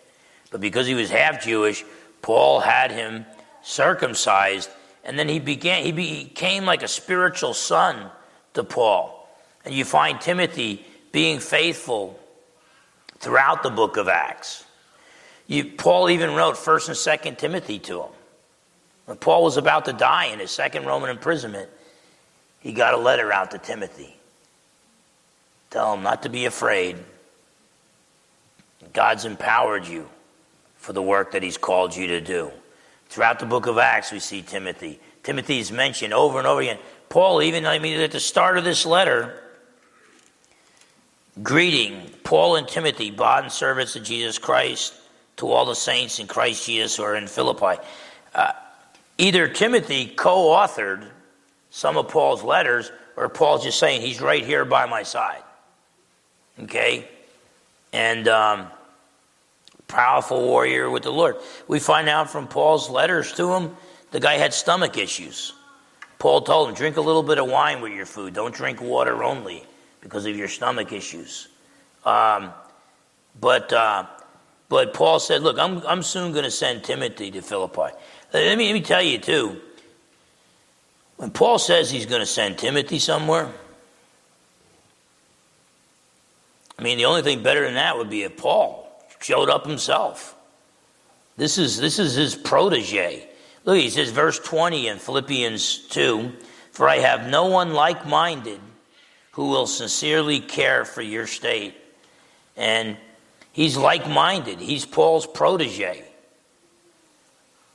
[0.50, 1.84] But because he was half Jewish,
[2.22, 3.24] Paul had him
[3.62, 4.70] circumcised,
[5.04, 8.10] and then he began he became like a spiritual son
[8.54, 9.28] to Paul.
[9.64, 12.18] And you find Timothy being faithful
[13.18, 14.64] throughout the book of Acts.
[15.46, 18.10] You, Paul even wrote First and Second Timothy to him.
[19.06, 21.70] When Paul was about to die in his second Roman imprisonment,
[22.60, 24.14] he got a letter out to Timothy.
[25.70, 26.96] Tell him not to be afraid.
[28.92, 30.08] God's empowered you
[30.76, 32.50] for the work that he's called you to do.
[33.08, 35.00] Throughout the book of Acts, we see Timothy.
[35.22, 36.78] Timothy is mentioned over and over again.
[37.08, 39.42] Paul, even I mean, at the start of this letter,
[41.42, 44.94] greeting Paul and Timothy, bond servants of Jesus Christ,
[45.36, 47.80] to all the saints in Christ Jesus who are in Philippi.
[48.34, 48.52] Uh,
[49.16, 51.08] either Timothy co authored
[51.70, 55.42] some of Paul's letters, or Paul's just saying, he's right here by my side.
[56.60, 57.08] Okay?
[57.92, 58.66] And um,
[59.88, 61.36] powerful warrior with the Lord.
[61.66, 63.76] We find out from Paul's letters to him,
[64.10, 65.54] the guy had stomach issues.
[66.18, 68.34] Paul told him, drink a little bit of wine with your food.
[68.34, 69.64] Don't drink water only
[70.00, 71.48] because of your stomach issues.
[72.04, 72.52] Um,
[73.40, 74.06] but, uh,
[74.68, 77.94] but Paul said, look, I'm, I'm soon going to send Timothy to Philippi.
[78.32, 79.60] Let me, let me tell you, too,
[81.16, 83.48] when Paul says he's going to send Timothy somewhere,
[86.78, 88.87] I mean, the only thing better than that would be if Paul
[89.20, 90.36] showed up himself.
[91.36, 93.28] This is, this is his protege.
[93.64, 96.32] Look, he says, verse 20 in Philippians 2
[96.72, 98.60] For I have no one like minded
[99.32, 101.74] who will sincerely care for your state.
[102.56, 102.96] And
[103.52, 106.04] he's like minded, he's Paul's protege.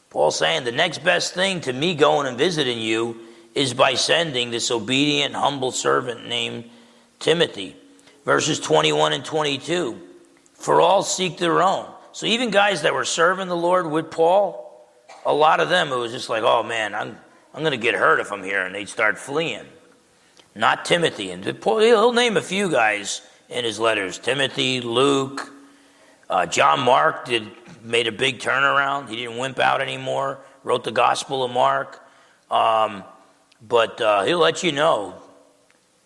[0.09, 3.19] Paul's saying the next best thing to me going and visiting you
[3.55, 6.69] is by sending this obedient, humble servant named
[7.19, 7.75] Timothy.
[8.25, 9.99] Verses 21 and 22
[10.63, 11.85] for all seek their own.
[12.13, 14.87] So even guys that were serving the Lord with Paul,
[15.25, 17.17] a lot of them it was just like, oh man, I'm
[17.53, 19.65] I'm going to get hurt if I'm here, and they'd start fleeing.
[20.55, 25.51] Not Timothy, and Paul, he'll name a few guys in his letters: Timothy, Luke,
[26.29, 27.51] uh, John Mark did
[27.83, 29.09] made a big turnaround.
[29.09, 30.39] He didn't wimp out anymore.
[30.63, 31.99] Wrote the Gospel of Mark,
[32.49, 33.03] um,
[33.61, 35.15] but uh, he'll let you know.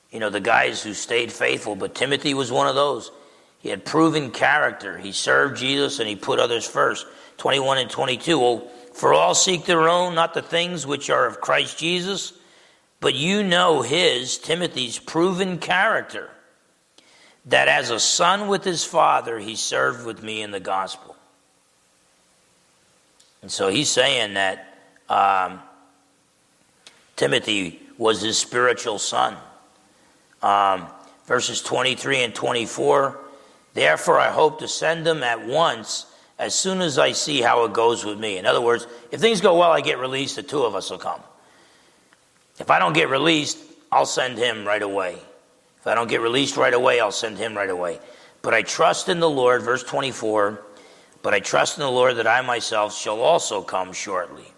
[0.10, 3.12] You know the guys who stayed faithful, but Timothy was one of those.
[3.60, 4.98] He had proven character.
[4.98, 7.06] He served Jesus and he put others first.
[7.38, 8.40] 21 and 22.
[8.40, 12.34] Well, for all seek their own, not the things which are of Christ Jesus,
[13.00, 16.32] but you know his, Timothy's, proven character,
[17.46, 21.16] that as a son with his father, he served with me in the gospel.
[23.44, 24.78] And so he's saying that
[25.10, 25.60] um,
[27.16, 29.36] Timothy was his spiritual son.
[30.42, 30.88] Um,
[31.26, 33.20] verses 23 and 24
[33.78, 36.08] Therefore, I hope to send them at once
[36.40, 38.40] as soon as I see how it goes with me.
[38.40, 40.98] In other words, if things go well, I get released, the two of us will
[40.98, 41.22] come.
[42.58, 43.60] If I don't get released,
[43.92, 45.18] I'll send him right away.
[45.80, 48.00] If I don't get released right away, I'll send him right away.
[48.42, 50.60] But I trust in the Lord, verse 24,
[51.22, 54.52] but I trust in the Lord that I myself shall also come shortly.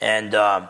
[0.00, 0.66] And, uh,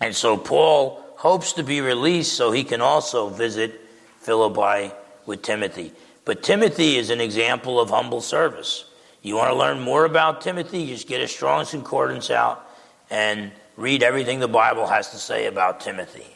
[0.00, 3.80] and so Paul hopes to be released so he can also visit
[4.18, 4.92] Philippi
[5.26, 5.92] with Timothy.
[6.26, 8.84] But Timothy is an example of humble service.
[9.22, 10.88] You want to learn more about Timothy?
[10.88, 12.68] Just get a Strong's Concordance out
[13.10, 16.26] and read everything the Bible has to say about Timothy.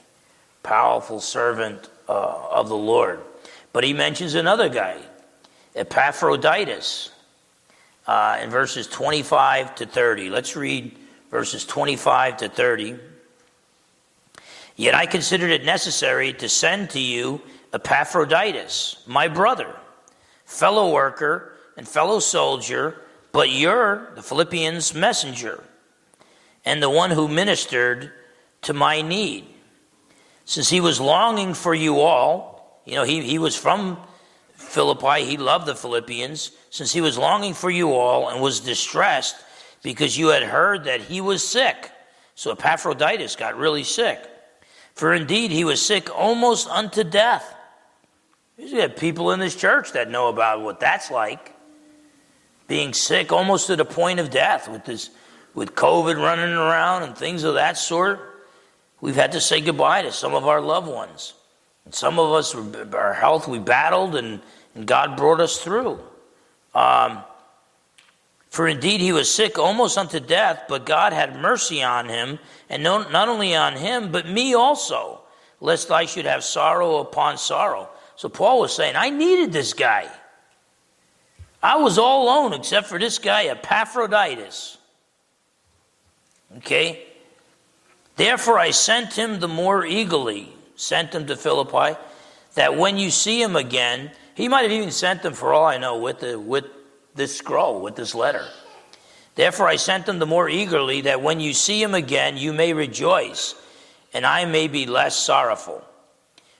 [0.62, 2.12] Powerful servant uh,
[2.50, 3.20] of the Lord.
[3.72, 4.96] But he mentions another guy,
[5.74, 7.10] Epaphroditus,
[8.06, 10.30] uh, in verses 25 to 30.
[10.30, 10.96] Let's read
[11.32, 12.96] verses 25 to 30.
[14.76, 17.40] Yet I considered it necessary to send to you
[17.72, 19.76] Epaphroditus, my brother,
[20.50, 22.96] fellow worker and fellow soldier,
[23.32, 25.62] but you're the Philippians' messenger
[26.64, 28.10] and the one who ministered
[28.62, 29.46] to my need.
[30.44, 33.96] Since he was longing for you all, you know, he, he was from
[34.54, 39.36] Philippi, he loved the Philippians, since he was longing for you all and was distressed
[39.82, 41.90] because you had heard that he was sick.
[42.34, 44.18] So Epaphroditus got really sick.
[44.94, 47.54] For indeed he was sick almost unto death.
[48.60, 51.54] You have people in this church that know about what that's like.
[52.68, 55.10] Being sick almost to the point of death with this
[55.54, 58.20] with COVID running around and things of that sort.
[59.00, 61.34] We've had to say goodbye to some of our loved ones.
[61.84, 62.54] And some of us,
[62.94, 64.40] our health, we battled and,
[64.74, 65.98] and God brought us through.
[66.74, 67.24] Um,
[68.50, 72.38] for indeed he was sick almost unto death, but God had mercy on him,
[72.68, 75.20] and no, not only on him, but me also,
[75.60, 77.88] lest I should have sorrow upon sorrow.
[78.20, 80.06] So Paul was saying, I needed this guy.
[81.62, 84.76] I was all alone except for this guy, Epaphroditus.
[86.58, 87.02] Okay?
[88.16, 91.98] Therefore, I sent him the more eagerly, sent him to Philippi,
[92.56, 95.78] that when you see him again, he might have even sent them, for all I
[95.78, 96.66] know, with, the, with
[97.14, 98.44] this scroll, with this letter.
[99.34, 102.74] Therefore, I sent him the more eagerly, that when you see him again, you may
[102.74, 103.54] rejoice,
[104.12, 105.82] and I may be less sorrowful.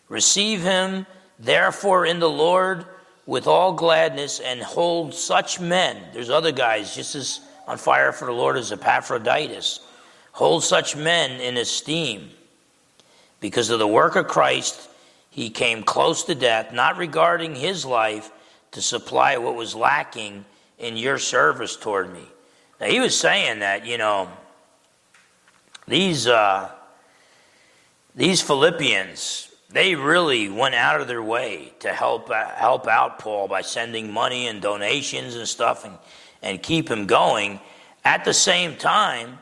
[0.08, 1.04] Receive him
[1.40, 2.84] Therefore, in the Lord,
[3.26, 5.96] with all gladness, and hold such men.
[6.12, 9.80] There's other guys just as on fire for the Lord as Epaphroditus.
[10.32, 12.30] Hold such men in esteem.
[13.38, 14.88] Because of the work of Christ,
[15.30, 18.30] he came close to death, not regarding his life
[18.72, 20.44] to supply what was lacking
[20.78, 22.24] in your service toward me.
[22.80, 24.28] Now, he was saying that, you know,
[25.86, 26.70] these, uh,
[28.16, 33.46] these Philippians, they really went out of their way to help uh, help out Paul
[33.48, 35.96] by sending money and donations and stuff and,
[36.42, 37.60] and keep him going.
[38.04, 39.38] At the same time,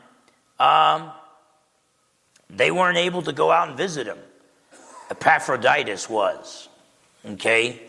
[0.59, 1.11] um,
[2.49, 4.17] they weren't able to go out and visit him.
[5.09, 6.69] Epaphroditus was,
[7.25, 7.81] okay,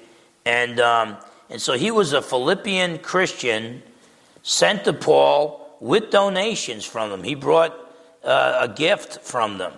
[0.47, 1.19] and um,
[1.51, 3.83] and so he was a Philippian Christian
[4.43, 7.23] sent to Paul with donations from them.
[7.23, 7.75] He brought
[8.25, 9.73] uh, a gift from them.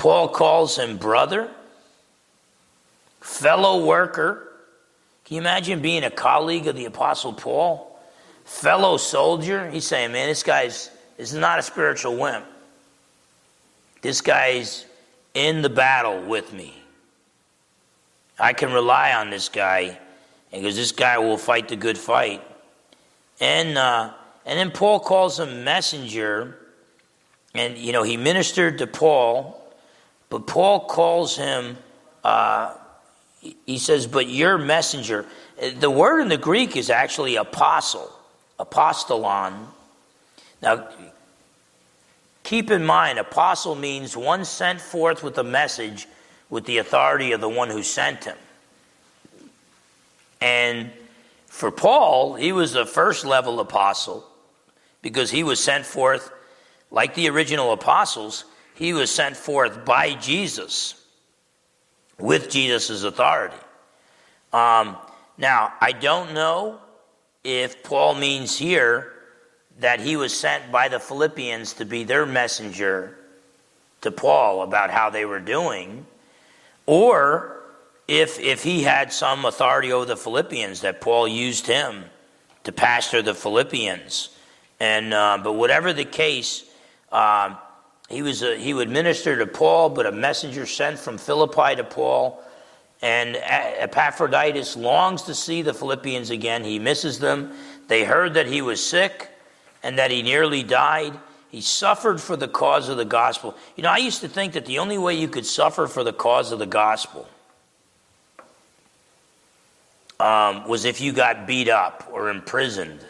[0.00, 1.50] Paul calls him brother,
[3.20, 4.50] fellow worker.
[5.26, 8.00] Can you imagine being a colleague of the Apostle Paul?
[8.46, 9.68] Fellow soldier.
[9.68, 12.46] He's saying, man, this guy's is not a spiritual wimp.
[14.00, 14.86] This guy's
[15.34, 16.82] in the battle with me.
[18.38, 19.98] I can rely on this guy
[20.50, 22.42] because this guy will fight the good fight.
[23.38, 24.14] And uh,
[24.46, 26.56] and then Paul calls him messenger,
[27.54, 29.59] and you know he ministered to Paul
[30.30, 31.76] but Paul calls him,
[32.24, 32.74] uh,
[33.66, 35.26] he says, but your messenger.
[35.74, 38.10] The word in the Greek is actually apostle,
[38.58, 39.66] apostolon.
[40.62, 40.88] Now,
[42.44, 46.06] keep in mind, apostle means one sent forth with a message
[46.48, 48.36] with the authority of the one who sent him.
[50.40, 50.90] And
[51.46, 54.24] for Paul, he was a first level apostle
[55.02, 56.30] because he was sent forth
[56.90, 58.44] like the original apostles
[58.80, 60.94] he was sent forth by Jesus
[62.18, 63.54] with Jesus' authority.
[64.54, 64.96] Um,
[65.36, 66.80] now, I don't know
[67.44, 69.12] if Paul means here
[69.80, 73.18] that he was sent by the Philippians to be their messenger
[74.00, 76.06] to Paul about how they were doing,
[76.86, 77.60] or
[78.08, 82.06] if, if he had some authority over the Philippians, that Paul used him
[82.64, 84.30] to pastor the Philippians.
[84.80, 86.64] And, uh, but whatever the case,
[87.12, 87.56] uh,
[88.10, 91.84] he, was a, he would minister to Paul, but a messenger sent from Philippi to
[91.84, 92.42] Paul.
[93.02, 96.64] And Epaphroditus longs to see the Philippians again.
[96.64, 97.52] He misses them.
[97.88, 99.28] They heard that he was sick
[99.82, 101.14] and that he nearly died.
[101.50, 103.56] He suffered for the cause of the gospel.
[103.76, 106.12] You know, I used to think that the only way you could suffer for the
[106.12, 107.28] cause of the gospel
[110.20, 113.00] um, was if you got beat up or imprisoned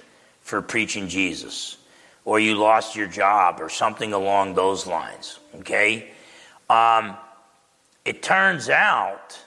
[0.41, 1.77] for preaching Jesus,
[2.25, 5.39] or you lost your job, or something along those lines.
[5.61, 6.11] Okay?
[6.69, 7.17] Um,
[8.05, 9.39] it turns out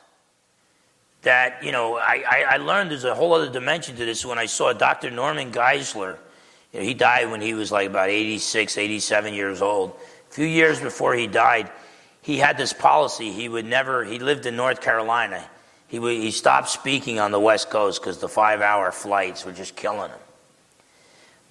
[1.21, 4.37] that, you know, I, I, I, learned there's a whole other dimension to this when
[4.37, 5.09] I saw Dr.
[5.09, 6.17] Norman Geisler.
[6.73, 9.95] You know, he died when he was like about 86, 87 years old.
[10.29, 11.71] A few years before he died,
[12.21, 13.31] he had this policy.
[13.31, 15.47] He would never, he lived in North Carolina.
[15.87, 19.75] He, he stopped speaking on the West Coast because the five hour flights were just
[19.75, 20.19] killing him.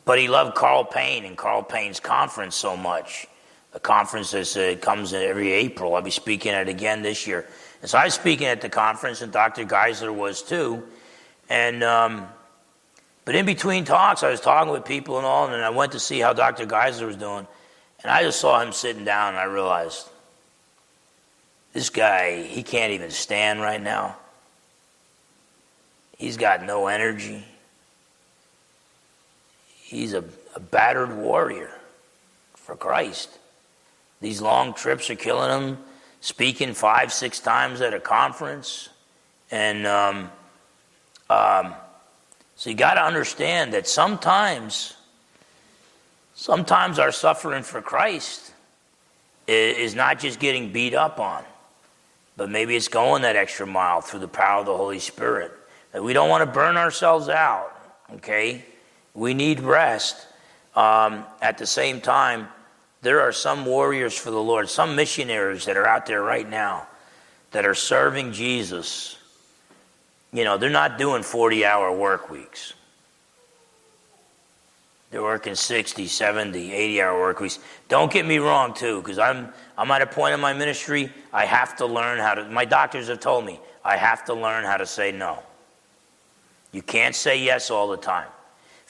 [0.04, 3.26] But he loved Carl Payne and Carl Payne's conference so much.
[3.72, 5.94] The conference is, uh, comes every April.
[5.94, 7.46] I'll be speaking at it again this year.
[7.80, 9.64] And so I was speaking at the conference, and Dr.
[9.64, 10.82] Geisler was too.
[11.48, 12.26] And um,
[13.24, 16.00] but in between talks, I was talking with people and all, and I went to
[16.00, 16.66] see how Dr.
[16.66, 17.46] Geisler was doing,
[18.02, 20.08] and I just saw him sitting down, and I realized
[21.72, 24.16] this guy, he can't even stand right now.
[26.18, 27.44] He's got no energy.
[29.92, 30.24] He's a,
[30.56, 31.70] a battered warrior
[32.54, 33.28] for Christ.
[34.22, 35.78] These long trips are killing him,
[36.22, 38.88] speaking five, six times at a conference.
[39.50, 40.30] And um,
[41.28, 41.74] um,
[42.56, 44.94] so you got to understand that sometimes,
[46.34, 48.54] sometimes our suffering for Christ
[49.46, 51.44] is not just getting beat up on,
[52.38, 55.52] but maybe it's going that extra mile through the power of the Holy Spirit.
[55.92, 57.76] That we don't want to burn ourselves out,
[58.14, 58.64] okay?
[59.14, 60.26] We need rest.
[60.74, 62.48] Um, at the same time,
[63.02, 66.86] there are some warriors for the Lord, some missionaries that are out there right now
[67.50, 69.16] that are serving Jesus.
[70.32, 72.72] You know, they're not doing 40 hour work weeks.
[75.10, 77.58] They're working 60, 70, 80 hour work weeks.
[77.90, 81.44] Don't get me wrong, too, because I'm, I'm at a point in my ministry, I
[81.44, 84.78] have to learn how to, my doctors have told me, I have to learn how
[84.78, 85.40] to say no.
[86.72, 88.28] You can't say yes all the time.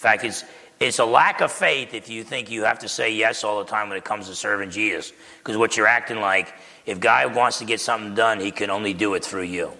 [0.03, 0.45] Fact, it's,
[0.81, 3.71] it's a lack of faith if you think you have to say yes all the
[3.71, 5.13] time when it comes to serving Jesus.
[5.39, 6.53] Because what you're acting like,
[6.87, 9.71] if God wants to get something done, he can only do it through you.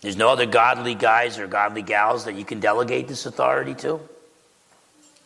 [0.00, 4.00] There's no other godly guys or godly gals that you can delegate this authority to.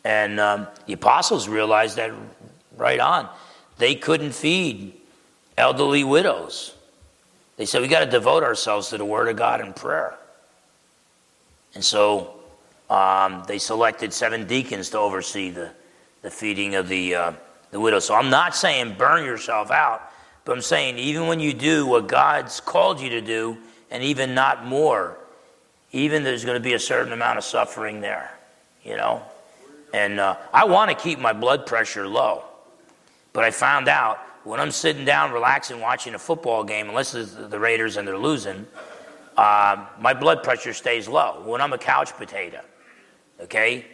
[0.03, 2.11] And um, the apostles realized that
[2.77, 3.29] right on.
[3.79, 4.95] They couldn't feed
[5.57, 6.75] elderly widows.
[7.57, 10.19] They said, we got to devote ourselves to the Word of God and prayer.
[11.75, 12.35] And so
[12.91, 15.71] um, they selected seven deacons to oversee the,
[16.23, 17.33] the feeding of the, uh,
[17.71, 17.99] the widow.
[17.99, 20.11] So I'm not saying burn yourself out,
[20.45, 23.57] but I'm saying even when you do what God's called you to do,
[23.91, 25.19] and even not more,
[25.93, 28.33] even there's going to be a certain amount of suffering there,
[28.83, 29.23] you know?
[29.93, 32.45] And uh, I want to keep my blood pressure low.
[33.35, 37.35] But I found out when I'm sitting down, relaxing, watching a football game, unless it's
[37.35, 38.67] the Raiders and they're losing,
[39.37, 41.43] uh, my blood pressure stays low.
[41.45, 42.61] When I'm a couch potato,
[43.41, 43.87] okay?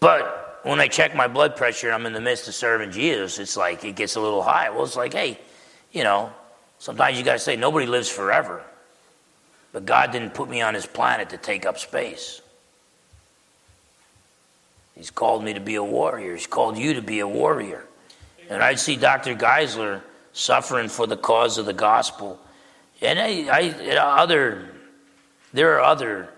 [0.00, 3.56] But when I check my blood pressure, I'm in the midst of serving Jesus, it's
[3.56, 4.70] like it gets a little high.
[4.70, 5.38] Well, it's like, hey,
[5.92, 6.32] you know,
[6.78, 8.62] sometimes you got to say nobody lives forever.
[9.72, 12.40] But God didn't put me on his planet to take up space.
[14.94, 16.34] He's called me to be a warrior.
[16.34, 17.84] He's called you to be a warrior.
[18.48, 19.34] And I'd see Dr.
[19.34, 22.38] Geisler suffering for the cause of the gospel.
[23.04, 24.70] And I, I other,
[25.52, 26.28] there are other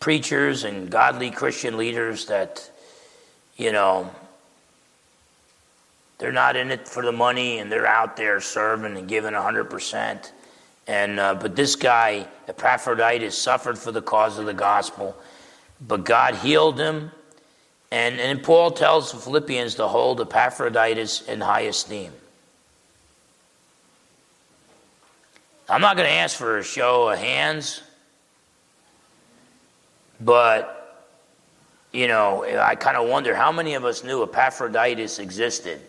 [0.00, 2.70] preachers and godly Christian leaders that,
[3.56, 4.10] you know,
[6.18, 10.30] they're not in it for the money and they're out there serving and giving 100%.
[10.86, 15.16] And, uh, but this guy, Epaphroditus, suffered for the cause of the gospel,
[15.80, 17.10] but God healed him
[17.92, 22.12] and, and Paul tells the Philippians to hold Epaphroditus in high esteem.
[25.72, 27.80] I'm not going to ask for a show of hands,
[30.20, 31.08] but,
[31.92, 35.80] you know, I kind of wonder how many of us knew Epaphroditus existed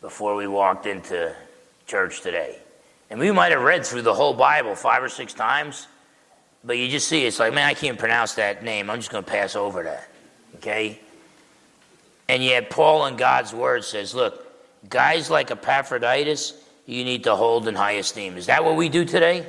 [0.00, 1.36] before we walked into
[1.86, 2.58] church today.
[3.10, 5.86] And we might have read through the whole Bible five or six times,
[6.64, 8.88] but you just see it's like, man, I can't pronounce that name.
[8.88, 10.08] I'm just going to pass over that.
[10.56, 10.98] Okay?
[12.30, 14.42] And yet, Paul in God's word says, look,
[14.88, 18.36] guys like Epaphroditus, you need to hold in high esteem.
[18.36, 19.46] Is that what we do today?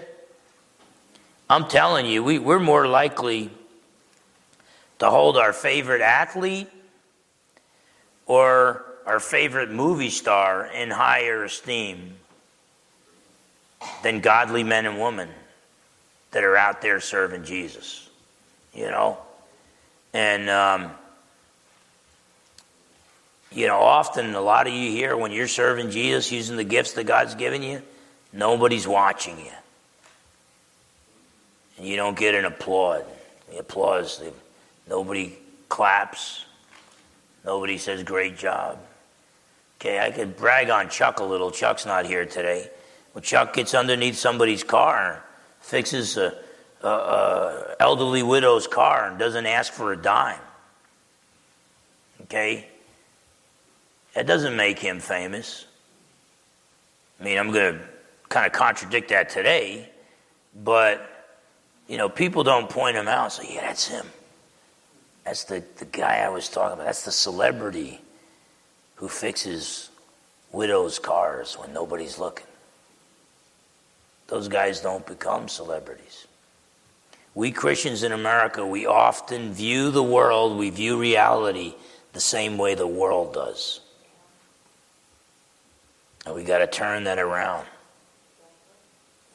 [1.50, 3.52] I'm telling you, we, we're more likely
[5.00, 6.68] to hold our favorite athlete
[8.26, 12.16] or our favorite movie star in higher esteem
[14.02, 15.30] than godly men and women
[16.32, 18.10] that are out there serving Jesus.
[18.74, 19.18] You know?
[20.14, 20.92] And, um,
[23.56, 26.94] you know, often a lot of you here, when you're serving Jesus using the gifts
[26.94, 27.82] that God's given you,
[28.34, 29.52] nobody's watching you.
[31.78, 33.06] And you don't get an applaud.
[33.50, 34.34] The applause, the,
[34.90, 35.38] nobody
[35.70, 36.44] claps.
[37.46, 38.78] Nobody says, great job.
[39.80, 41.50] Okay, I could brag on Chuck a little.
[41.50, 42.70] Chuck's not here today.
[43.14, 45.24] When Chuck gets underneath somebody's car,
[45.62, 46.38] fixes a,
[46.82, 50.40] a, a elderly widow's car and doesn't ask for a dime.
[52.24, 52.68] Okay?
[54.16, 55.66] That doesn't make him famous.
[57.20, 57.82] I mean, I'm going to
[58.30, 59.90] kind of contradict that today,
[60.64, 61.36] but,
[61.88, 64.06] you know, people don't point him out and say, yeah, that's him.
[65.26, 66.86] That's the, the guy I was talking about.
[66.86, 68.00] That's the celebrity
[68.96, 69.90] who fixes
[70.52, 72.48] widows' cars when nobody's looking.
[74.28, 76.26] Those guys don't become celebrities.
[77.34, 81.76] We Christians in America, we often view the world, we view reality
[82.14, 83.82] the same way the world does.
[86.26, 87.66] And we got to turn that around.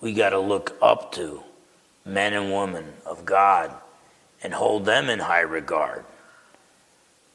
[0.00, 1.42] We got to look up to
[2.04, 3.72] men and women of God
[4.42, 6.04] and hold them in high regard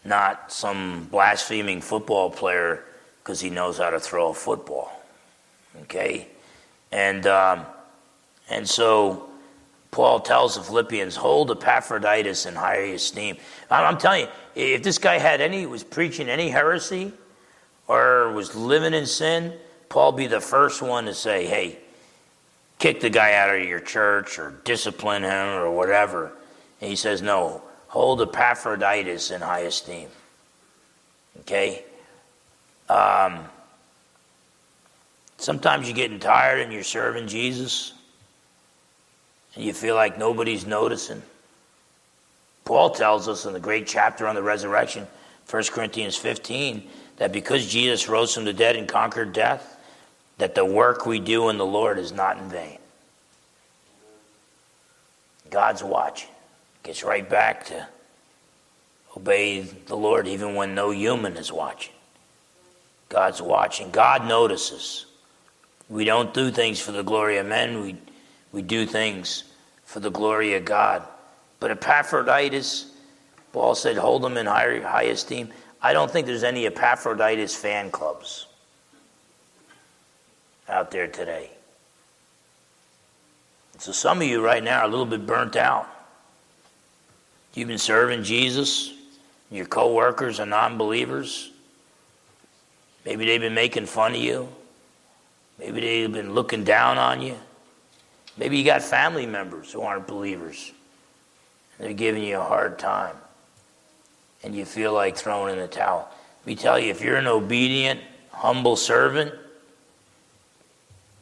[0.06, 2.86] not some blaspheming football player
[3.22, 4.92] because he knows how to throw a football.
[5.82, 6.28] Okay?
[6.92, 7.66] And, um,
[8.50, 9.28] and so
[9.90, 13.38] Paul tells the Philippians, hold Epaphroditus in high esteem.
[13.72, 17.12] I'm, I'm telling you, if this guy had any, was preaching any heresy
[17.88, 19.54] or was living in sin,
[19.90, 21.78] Paul be the first one to say, hey,
[22.80, 26.32] kick the guy out of your church or discipline him or whatever.
[26.82, 30.10] And he says, no, hold Epaphroditus in high esteem.
[31.42, 31.84] Okay?
[32.90, 33.46] Um,
[35.38, 37.94] sometimes you're getting tired and you're serving Jesus
[39.56, 41.22] and you feel like nobody's noticing.
[42.66, 45.08] Paul tells us in the great chapter on the resurrection,
[45.50, 49.78] 1 Corinthians 15, that because Jesus rose from the dead and conquered death,
[50.38, 52.78] that the work we do in the Lord is not in vain.
[55.50, 56.30] God's watching
[56.84, 57.88] gets right back to
[59.16, 61.94] obey the Lord even when no human is watching.
[63.10, 63.92] God's watching.
[63.92, 65.06] God notices.
[65.90, 67.96] We don't do things for the glory of men, we,
[68.52, 69.44] we do things
[69.86, 71.04] for the glory of God.
[71.60, 72.92] But Epaphroditus,
[73.54, 75.54] Paul said, hold him in high, high esteem.
[75.86, 78.48] I don't think there's any Epaphroditus fan clubs
[80.68, 81.52] out there today.
[83.78, 85.88] So some of you right now are a little bit burnt out.
[87.54, 88.96] You've been serving Jesus,
[89.52, 91.52] your coworkers are non believers.
[93.06, 94.50] Maybe they've been making fun of you.
[95.60, 97.36] Maybe they've been looking down on you.
[98.38, 100.72] Maybe you got family members who aren't believers.
[101.78, 103.18] They're giving you a hard time.
[104.46, 106.08] And you feel like throwing in the towel.
[106.42, 108.00] Let me tell you, if you're an obedient,
[108.32, 109.34] humble servant,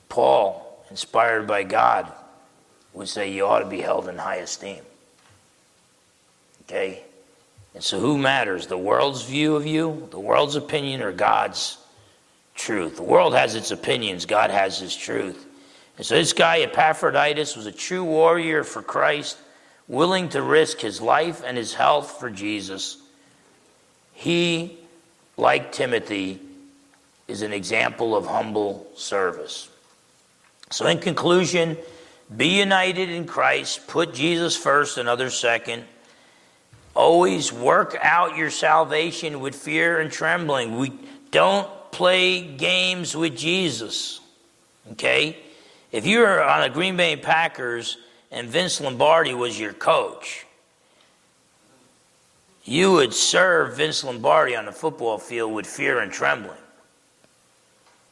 [0.09, 2.11] Paul, inspired by God,
[2.93, 4.81] would say you ought to be held in high esteem.
[6.63, 7.03] Okay?
[7.73, 8.67] And so, who matters?
[8.67, 11.77] The world's view of you, the world's opinion, or God's
[12.55, 12.97] truth?
[12.97, 15.47] The world has its opinions, God has his truth.
[15.97, 19.37] And so, this guy, Epaphroditus, was a true warrior for Christ,
[19.87, 22.97] willing to risk his life and his health for Jesus.
[24.13, 24.77] He,
[25.37, 26.39] like Timothy,
[27.27, 29.69] is an example of humble service.
[30.69, 31.77] So, in conclusion,
[32.35, 35.83] be united in Christ, put Jesus first and others second.
[36.95, 40.77] Always work out your salvation with fear and trembling.
[40.77, 40.93] We
[41.31, 44.19] don't play games with Jesus.
[44.91, 45.37] Okay?
[45.91, 47.97] If you were on the Green Bay Packers
[48.31, 50.45] and Vince Lombardi was your coach,
[52.63, 56.57] you would serve Vince Lombardi on the football field with fear and trembling.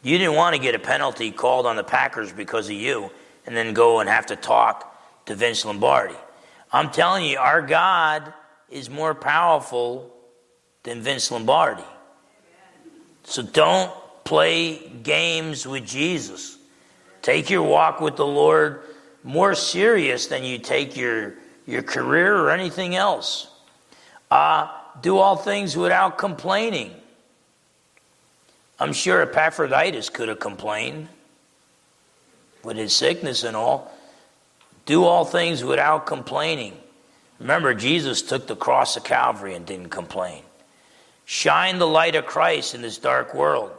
[0.03, 3.11] You didn't want to get a penalty called on the Packers because of you
[3.45, 6.15] and then go and have to talk to Vince Lombardi.
[6.71, 8.33] I'm telling you, our God
[8.69, 10.11] is more powerful
[10.83, 11.83] than Vince Lombardi.
[13.23, 13.91] So don't
[14.23, 16.57] play games with Jesus.
[17.21, 18.81] Take your walk with the Lord
[19.23, 21.35] more serious than you take your,
[21.67, 23.50] your career or anything else.
[24.31, 24.69] Uh,
[25.01, 26.95] do all things without complaining.
[28.79, 31.09] I'm sure Epaphroditus could have complained
[32.63, 33.93] with his sickness and all.
[34.85, 36.75] Do all things without complaining.
[37.39, 40.43] Remember, Jesus took the cross of Calvary and didn't complain.
[41.25, 43.71] Shine the light of Christ in this dark world.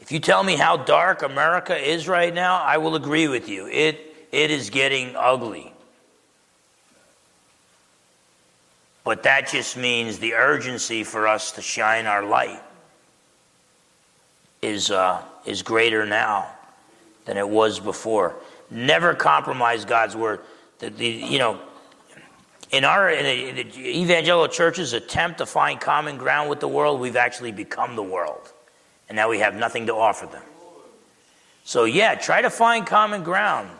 [0.00, 3.66] If you tell me how dark America is right now, I will agree with you.
[3.66, 5.72] It, it is getting ugly.
[9.06, 12.60] But that just means the urgency for us to shine our light
[14.60, 16.50] is, uh, is greater now
[17.24, 18.34] than it was before.
[18.68, 20.40] Never compromise God's word.
[20.80, 21.60] The, the, you know,
[22.72, 27.14] in our in the, evangelical church's attempt to find common ground with the world, we've
[27.14, 28.52] actually become the world
[29.08, 30.42] and now we have nothing to offer them.
[31.62, 33.70] So, yeah, try to find common ground.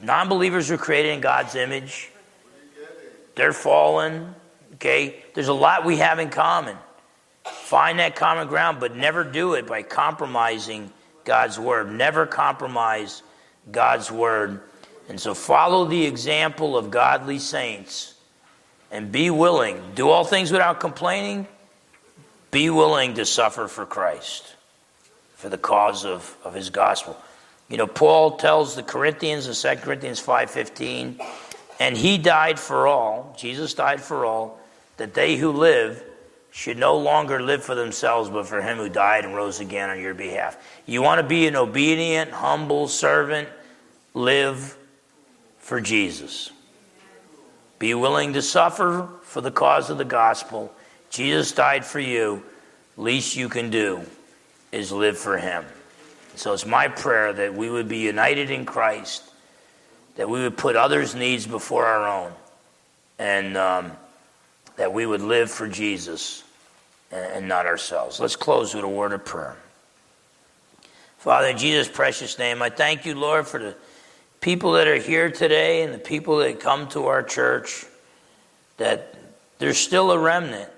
[0.00, 2.12] Non believers are created in God's image,
[3.34, 4.36] they're fallen.
[4.80, 5.22] Okay?
[5.34, 6.76] There's a lot we have in common.
[7.44, 10.90] Find that common ground, but never do it by compromising
[11.24, 11.92] God's word.
[11.92, 13.22] Never compromise
[13.70, 14.60] God's word.
[15.08, 18.14] And so follow the example of godly saints
[18.90, 19.80] and be willing.
[19.94, 21.46] Do all things without complaining.
[22.50, 24.54] Be willing to suffer for Christ
[25.40, 27.16] for the cause of, of his gospel.
[27.68, 31.24] You know, Paul tells the Corinthians in 2 Corinthians 5.15,
[31.78, 34.59] and he died for all, Jesus died for all,
[35.00, 36.04] that they who live
[36.50, 39.98] should no longer live for themselves, but for him who died and rose again on
[39.98, 40.58] your behalf.
[40.84, 43.48] You want to be an obedient, humble servant,
[44.12, 44.76] live
[45.56, 46.50] for Jesus.
[47.78, 50.70] Be willing to suffer for the cause of the gospel.
[51.08, 52.42] Jesus died for you.
[52.98, 54.02] Least you can do
[54.70, 55.64] is live for Him.
[56.34, 59.22] So it's my prayer that we would be united in Christ,
[60.16, 62.32] that we would put others' needs before our own,
[63.18, 63.92] and um,
[64.80, 66.42] that we would live for Jesus
[67.12, 68.18] and not ourselves.
[68.18, 69.54] Let's close with a word of prayer.
[71.18, 73.74] Father, in Jesus' precious name, I thank you, Lord, for the
[74.40, 77.84] people that are here today and the people that come to our church,
[78.78, 79.16] that
[79.58, 80.70] there's still a remnant,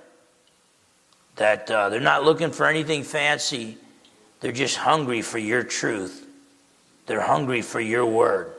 [1.36, 3.78] that uh, they're not looking for anything fancy
[4.40, 6.26] they're just hungry for your truth.
[7.06, 8.50] They're hungry for your word.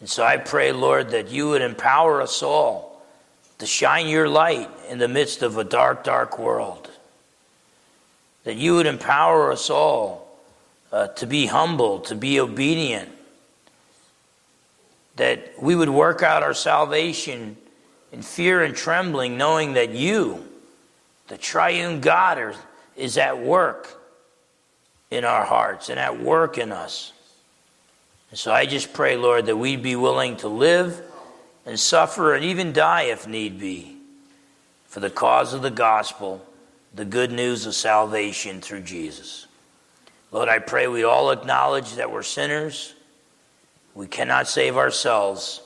[0.00, 2.89] And so I pray, Lord, that you would empower us all
[3.60, 6.90] to shine your light in the midst of a dark, dark world.
[8.44, 10.26] That you would empower us all
[10.90, 13.10] uh, to be humble, to be obedient.
[15.16, 17.58] That we would work out our salvation
[18.12, 20.42] in fear and trembling, knowing that you,
[21.28, 22.56] the triune God,
[22.96, 24.00] is at work
[25.10, 27.12] in our hearts and at work in us.
[28.30, 31.02] And so I just pray, Lord, that we'd be willing to live
[31.66, 33.96] and suffer and even die if need be
[34.86, 36.44] for the cause of the gospel,
[36.94, 39.46] the good news of salvation through Jesus.
[40.32, 42.94] Lord, I pray we all acknowledge that we're sinners,
[43.94, 45.60] we cannot save ourselves,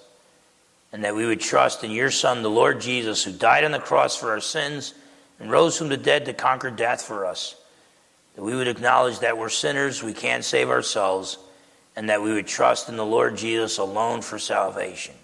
[0.93, 3.79] and that we would trust in your Son, the Lord Jesus, who died on the
[3.79, 4.95] cross for our sins
[5.41, 7.57] and rose from the dead to conquer death for us
[8.35, 11.39] that we would acknowledge that we're sinners, we can't save ourselves,
[11.97, 15.15] and that we would trust in the Lord Jesus alone for salvation.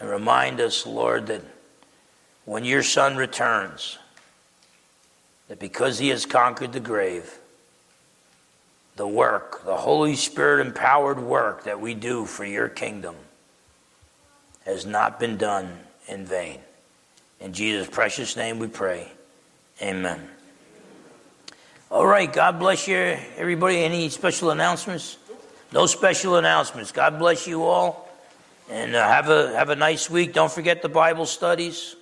[0.00, 1.42] And remind us, Lord, that
[2.44, 3.98] when your Son returns,
[5.48, 7.38] that because he has conquered the grave,
[8.96, 13.14] the work, the Holy Spirit empowered work that we do for your kingdom
[14.64, 16.60] has not been done in vain.
[17.40, 19.10] In Jesus' precious name we pray.
[19.80, 20.28] Amen.
[21.90, 22.30] All right.
[22.30, 22.96] God bless you,
[23.36, 23.78] everybody.
[23.78, 25.16] Any special announcements?
[25.72, 26.92] No special announcements.
[26.92, 28.07] God bless you all,
[28.68, 30.32] and uh, have a have a nice week.
[30.32, 31.96] Don't forget the Bible studies.